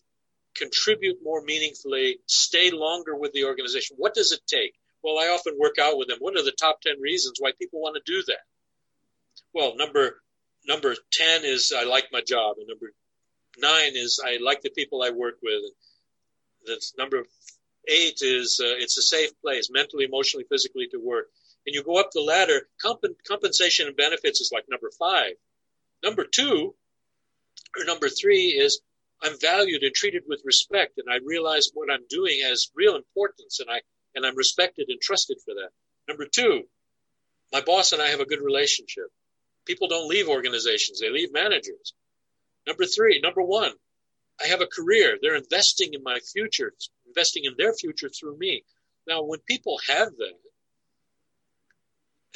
[0.54, 3.96] contribute more meaningfully, stay longer with the organization?
[3.98, 4.74] What does it take?
[5.02, 6.18] Well, I often work out with them.
[6.20, 8.40] What are the top 10 reasons why people want to do that?
[9.52, 10.22] Well, number,
[10.66, 12.56] number 10 is I like my job.
[12.58, 12.92] And number
[13.58, 15.62] nine is I like the people I work with.
[16.66, 17.24] That's number
[17.88, 21.26] eight is uh, it's a safe place, mentally, emotionally, physically to work.
[21.66, 25.32] And you go up the ladder, comp- compensation and benefits is like number five.
[26.02, 26.74] Number two
[27.76, 28.80] or number three is
[29.22, 33.60] I'm valued and treated with respect, and I realize what I'm doing has real importance,
[33.60, 33.80] and I
[34.14, 35.70] and I'm respected and trusted for that.
[36.08, 36.64] Number two,
[37.52, 39.06] my boss and I have a good relationship.
[39.66, 41.94] People don't leave organizations, they leave managers.
[42.66, 43.72] Number three, number one,
[44.42, 45.18] I have a career.
[45.20, 46.72] They're investing in my future,
[47.06, 48.64] investing in their future through me.
[49.06, 50.34] Now, when people have that,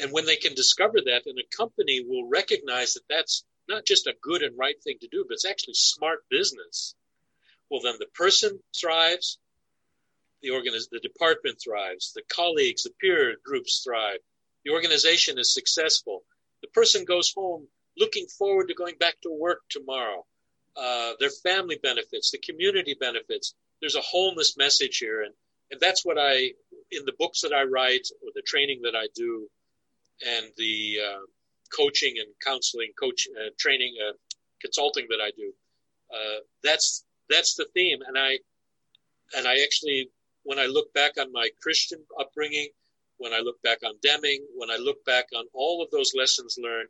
[0.01, 4.07] and when they can discover that, and a company will recognize that that's not just
[4.07, 6.95] a good and right thing to do, but it's actually smart business.
[7.71, 9.39] Well, then the person thrives,
[10.43, 14.19] the organiz- the department thrives, the colleagues, the peer groups thrive,
[14.65, 16.25] the organization is successful.
[16.63, 20.27] The person goes home looking forward to going back to work tomorrow.
[20.77, 23.55] Uh, their family benefits, the community benefits.
[23.81, 25.35] There's a wholeness message here, and
[25.71, 26.53] and that's what I
[26.91, 29.49] in the books that I write or the training that I do,
[30.27, 31.27] and the uh,
[31.75, 34.13] coaching and counseling, coach uh, training, uh,
[34.61, 35.53] consulting that I do.
[36.13, 38.39] Uh, that's that's the theme, and I
[39.37, 40.11] and I actually
[40.43, 42.69] when I look back on my Christian upbringing,
[43.19, 46.57] when I look back on Deming, when I look back on all of those lessons
[46.59, 46.89] learned,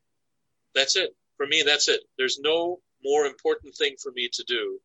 [0.75, 1.11] that's it.
[1.37, 2.01] For me, that's it.
[2.17, 4.79] There's no more important thing for me to do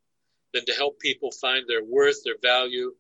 [0.53, 2.93] than to help people find their worth, their value,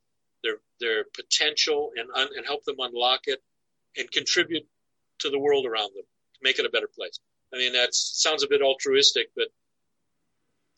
[0.43, 3.41] their their potential, and un, and help them unlock it,
[3.97, 4.67] and contribute
[5.19, 6.05] to the world around them
[6.45, 7.19] make it a better place.
[7.53, 9.47] I mean, that sounds a bit altruistic, but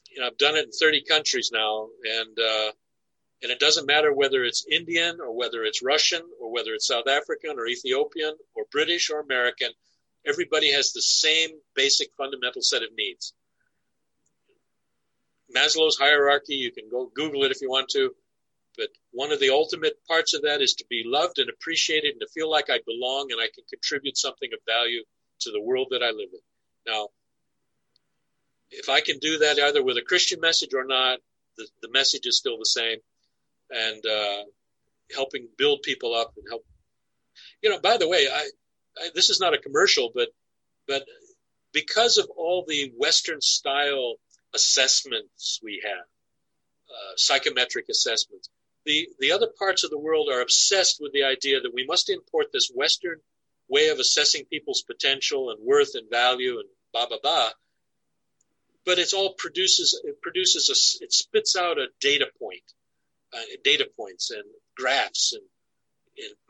[0.10, 2.72] you know, I've done it in 30 countries now, and uh,
[3.44, 7.08] and it doesn't matter whether it's Indian or whether it's Russian or whether it's South
[7.08, 9.70] African or Ethiopian or British or American.
[10.26, 13.34] Everybody has the same basic fundamental set of needs.
[15.56, 18.14] Maslow's hierarchy, you can go Google it if you want to,
[18.78, 22.22] But one of the ultimate parts of that is to be loved and appreciated and
[22.22, 25.04] to feel like I belong and I can contribute something of value
[25.42, 26.94] to the world that I live in.
[26.94, 27.10] Now,
[28.72, 31.20] if I can do that either with a Christian message or not,
[31.58, 32.98] the, the message is still the same.
[33.70, 34.44] And uh,
[35.14, 36.66] helping build people up and help.
[37.62, 38.50] You know, by the way, I,
[38.98, 40.30] I this is not a commercial, but
[40.88, 41.06] but
[41.74, 44.16] because of all the Western style
[44.54, 46.06] assessments we have,
[46.90, 48.50] uh, psychometric assessments,
[48.86, 52.10] the the other parts of the world are obsessed with the idea that we must
[52.10, 53.20] import this Western
[53.70, 57.50] way of assessing people's potential and worth and value and blah blah blah.
[58.86, 62.64] But it's all produces it produces a it spits out a data point,
[63.34, 64.44] uh, data points and
[64.76, 65.44] graphs and,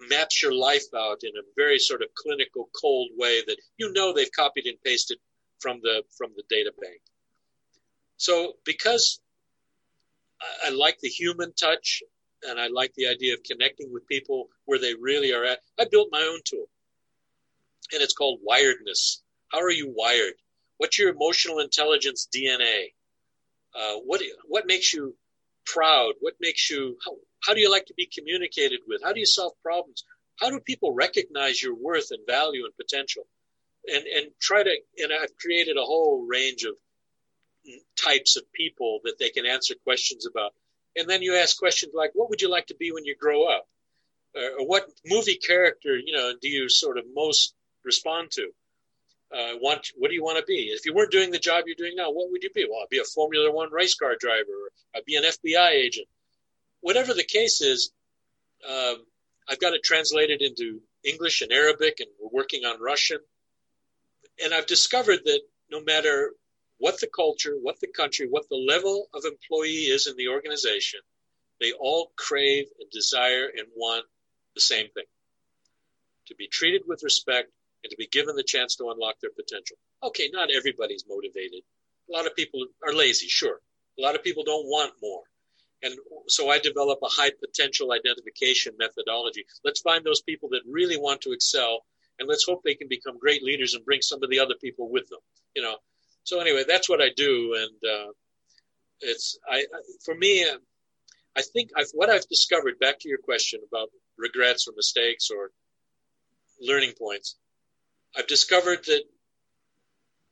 [0.09, 4.13] maps your life out in a very sort of clinical, cold way that you know
[4.13, 5.17] they've copied and pasted
[5.59, 7.01] from the from the data bank.
[8.15, 9.19] So because
[10.41, 12.01] I, I like the human touch
[12.43, 15.85] and I like the idea of connecting with people where they really are at, I
[15.85, 16.67] built my own tool.
[17.91, 19.21] And it's called wiredness.
[19.51, 20.33] How are you wired?
[20.77, 22.93] What's your emotional intelligence DNA?
[23.75, 25.15] Uh, what what makes you
[25.65, 26.13] proud?
[26.19, 29.01] What makes you how, how do you like to be communicated with?
[29.03, 30.03] How do you solve problems?
[30.39, 33.23] How do people recognize your worth and value and potential?
[33.87, 36.75] And, and try to, and I've created a whole range of
[38.01, 40.53] types of people that they can answer questions about.
[40.95, 43.45] And then you ask questions like, what would you like to be when you grow
[43.45, 43.67] up?
[44.35, 47.53] Or, or what movie character, you know, do you sort of most
[47.87, 48.51] respond to?
[49.33, 50.69] Uh, want, what do you want to be?
[50.71, 52.65] If you weren't doing the job you're doing now, what would you be?
[52.69, 54.51] Well, I'd be a Formula One race car driver.
[54.51, 56.07] Or I'd be an FBI agent
[56.81, 57.91] whatever the case is,
[58.67, 58.97] um,
[59.49, 63.19] I've got it translated into English and Arabic, and we're working on Russian.
[64.43, 66.31] And I've discovered that no matter
[66.77, 70.99] what the culture, what the country, what the level of employee is in the organization,
[71.59, 74.05] they all crave and desire and want
[74.53, 75.05] the same thing
[76.27, 77.49] to be treated with respect
[77.87, 79.77] and to be given the chance to unlock their potential.
[80.03, 81.61] Okay, not everybody's motivated.
[82.09, 83.61] A lot of people are lazy, sure.
[83.97, 85.21] A lot of people don't want more.
[85.83, 85.95] And
[86.27, 89.45] so I develop a high potential identification methodology.
[89.63, 91.85] Let's find those people that really want to excel
[92.19, 94.89] and let's hope they can become great leaders and bring some of the other people
[94.89, 95.19] with them,
[95.55, 95.77] you know.
[96.23, 97.55] So anyway, that's what I do.
[97.55, 98.11] And, uh,
[99.01, 99.65] it's, I,
[100.03, 100.57] for me, uh,
[101.37, 105.51] I think I've, what I've discovered back to your question about regrets or mistakes or
[106.59, 107.35] learning points,
[108.17, 109.03] I've discovered that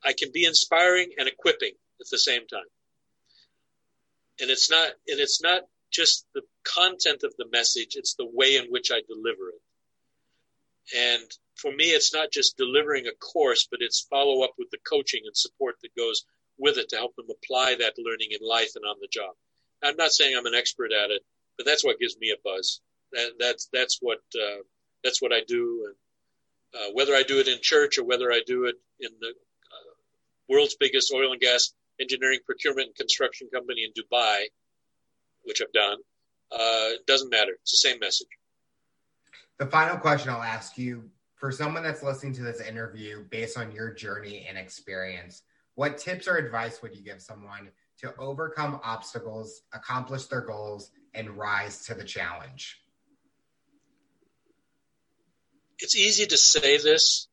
[0.04, 2.68] I can be inspiring and equipping at the same time.
[4.40, 8.56] And it's not and it's not just the content of the message it's the way
[8.56, 9.62] in which i deliver it.
[10.98, 14.78] And for me it's not just delivering a course but it's follow up with the
[14.78, 16.24] coaching and support that goes
[16.58, 19.34] with it to help them apply that learning in life and on the job.
[19.82, 21.22] I'm not saying i'm an expert at it
[21.56, 22.80] but that's what gives me a buzz.
[23.12, 24.62] That, that's that's what uh,
[25.02, 25.94] that's what i do and
[26.76, 29.92] uh, whether i do it in church or whether i do it in the uh,
[30.48, 34.44] world's biggest oil and gas engineering procurement and construction company in Dubai,
[35.44, 35.98] which I've done.
[36.52, 37.52] Uh, doesn't matter.
[37.62, 38.28] It's the same message.
[39.58, 43.72] The final question I'll ask you for someone that's listening to this interview based on
[43.72, 45.42] your journey and experience,
[45.74, 47.68] what tips or advice would you give someone
[47.98, 52.80] to overcome obstacles, accomplish their goals, and rise to the challenge?
[55.78, 57.28] It's easy to say this.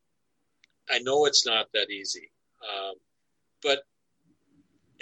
[0.89, 2.31] I know it's not that easy.
[2.61, 2.95] Um,
[3.61, 3.83] but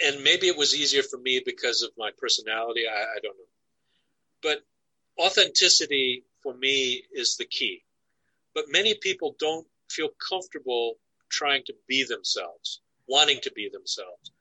[0.04, 2.84] and maybe it was easier for me because of my personality.
[2.88, 3.44] I, I don't know.
[4.42, 4.64] But
[5.18, 7.84] authenticity for me is the key.
[8.54, 10.94] But many people don't feel comfortable
[11.30, 14.32] trying to be themselves, wanting to be themselves.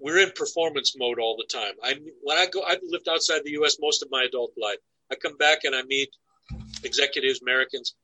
[0.00, 1.74] We're in performance mode all the time.
[1.82, 3.78] I when I go, I've lived outside the U.S.
[3.80, 4.78] most of my adult life.
[5.10, 6.10] I come back and I meet
[6.84, 7.94] executives, Americans,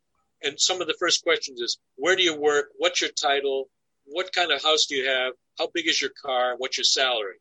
[0.45, 2.71] and some of the first questions is, "Where do you work?
[2.77, 3.71] What's your title?
[4.05, 5.35] What kind of house do you have?
[5.59, 7.37] how big is your car, what's your salary,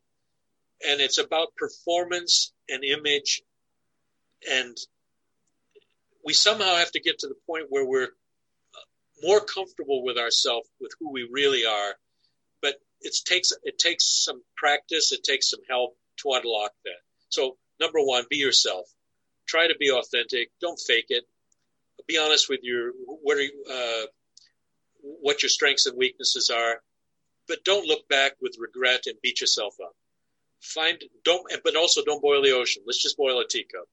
[0.86, 3.42] and it's about performance and image,
[4.50, 4.76] and
[6.24, 8.08] we somehow have to get to the point where we're
[9.22, 11.94] more comfortable with ourselves, with who we really are.
[12.62, 17.00] But it takes it takes some practice, it takes some help to unlock that.
[17.28, 18.86] So number one, be yourself.
[19.46, 20.50] Try to be authentic.
[20.60, 21.24] Don't fake it.
[22.06, 24.06] Be honest with your what are you, uh,
[25.00, 26.80] what your strengths and weaknesses are
[27.48, 29.94] but don't look back with regret and beat yourself up.
[30.60, 32.82] Find don't, but also don't boil the ocean.
[32.86, 33.86] Let's just boil a teacup.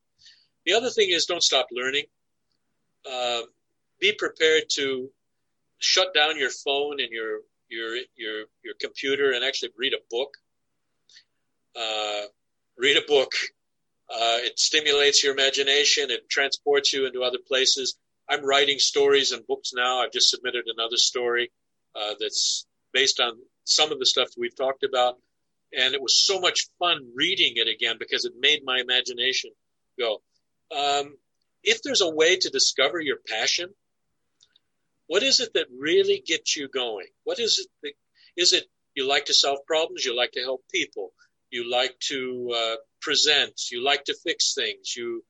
[0.65, 2.05] The other thing is don't stop learning.
[3.09, 3.41] Uh,
[3.99, 5.09] be prepared to
[5.79, 7.39] shut down your phone and your
[7.69, 10.37] your your your computer and actually read a book.
[11.75, 12.27] Uh,
[12.77, 13.33] read a book.
[14.09, 16.09] Uh, it stimulates your imagination.
[16.11, 17.97] It transports you into other places.
[18.31, 19.99] I'm writing stories and books now.
[19.99, 21.51] I've just submitted another story
[21.93, 23.33] uh, that's based on
[23.65, 25.17] some of the stuff we've talked about.
[25.77, 29.51] And it was so much fun reading it again because it made my imagination
[29.99, 30.21] go.
[30.73, 31.17] Um,
[31.61, 33.69] if there's a way to discover your passion,
[35.07, 37.07] what is it that really gets you going?
[37.25, 37.67] What is it?
[37.83, 37.93] That,
[38.37, 38.63] is it
[38.95, 40.05] you like to solve problems?
[40.05, 41.11] You like to help people?
[41.49, 43.59] You like to uh, present?
[43.71, 44.95] You like to fix things?
[44.95, 45.25] You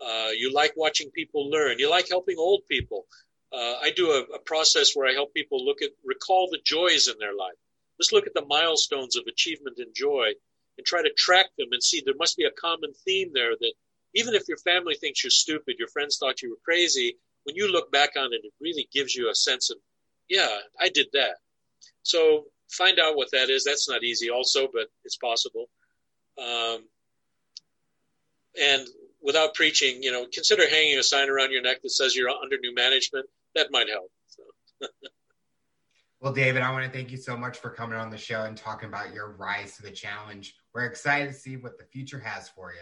[0.00, 1.78] uh, you like watching people learn?
[1.78, 3.06] You like helping old people?
[3.52, 7.08] Uh, I do a, a process where I help people look at recall the joys
[7.08, 7.54] in their life.
[7.98, 10.32] Let's look at the milestones of achievement and joy
[10.76, 13.72] and try to track them and see there must be a common theme there that
[14.14, 17.70] even if your family thinks you're stupid, your friends thought you were crazy, when you
[17.70, 19.76] look back on it, it really gives you a sense of,
[20.28, 20.48] yeah,
[20.80, 21.36] I did that.
[22.02, 23.64] So find out what that is.
[23.64, 25.66] That's not easy also, but it's possible.
[26.38, 26.84] Um,
[28.60, 28.86] and
[29.26, 32.56] without preaching, you know, consider hanging a sign around your neck that says you're under
[32.62, 33.26] new management.
[33.56, 34.10] That might help.
[34.28, 34.88] So.
[36.20, 38.56] well, David, I want to thank you so much for coming on the show and
[38.56, 40.54] talking about your rise to the challenge.
[40.72, 42.78] We're excited to see what the future has for you.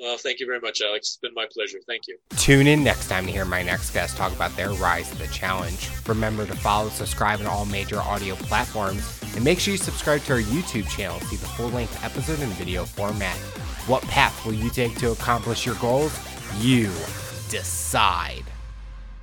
[0.00, 1.08] Well, thank you very much, Alex.
[1.08, 1.76] It's been my pleasure.
[1.86, 2.16] Thank you.
[2.38, 5.26] Tune in next time to hear my next guest talk about their rise to the
[5.26, 5.90] challenge.
[6.08, 10.32] Remember to follow, subscribe on all major audio platforms, and make sure you subscribe to
[10.32, 13.36] our YouTube channel to see the full length episode in video format.
[13.90, 16.16] What path will you take to accomplish your goals?
[16.60, 16.92] You
[17.48, 18.44] decide.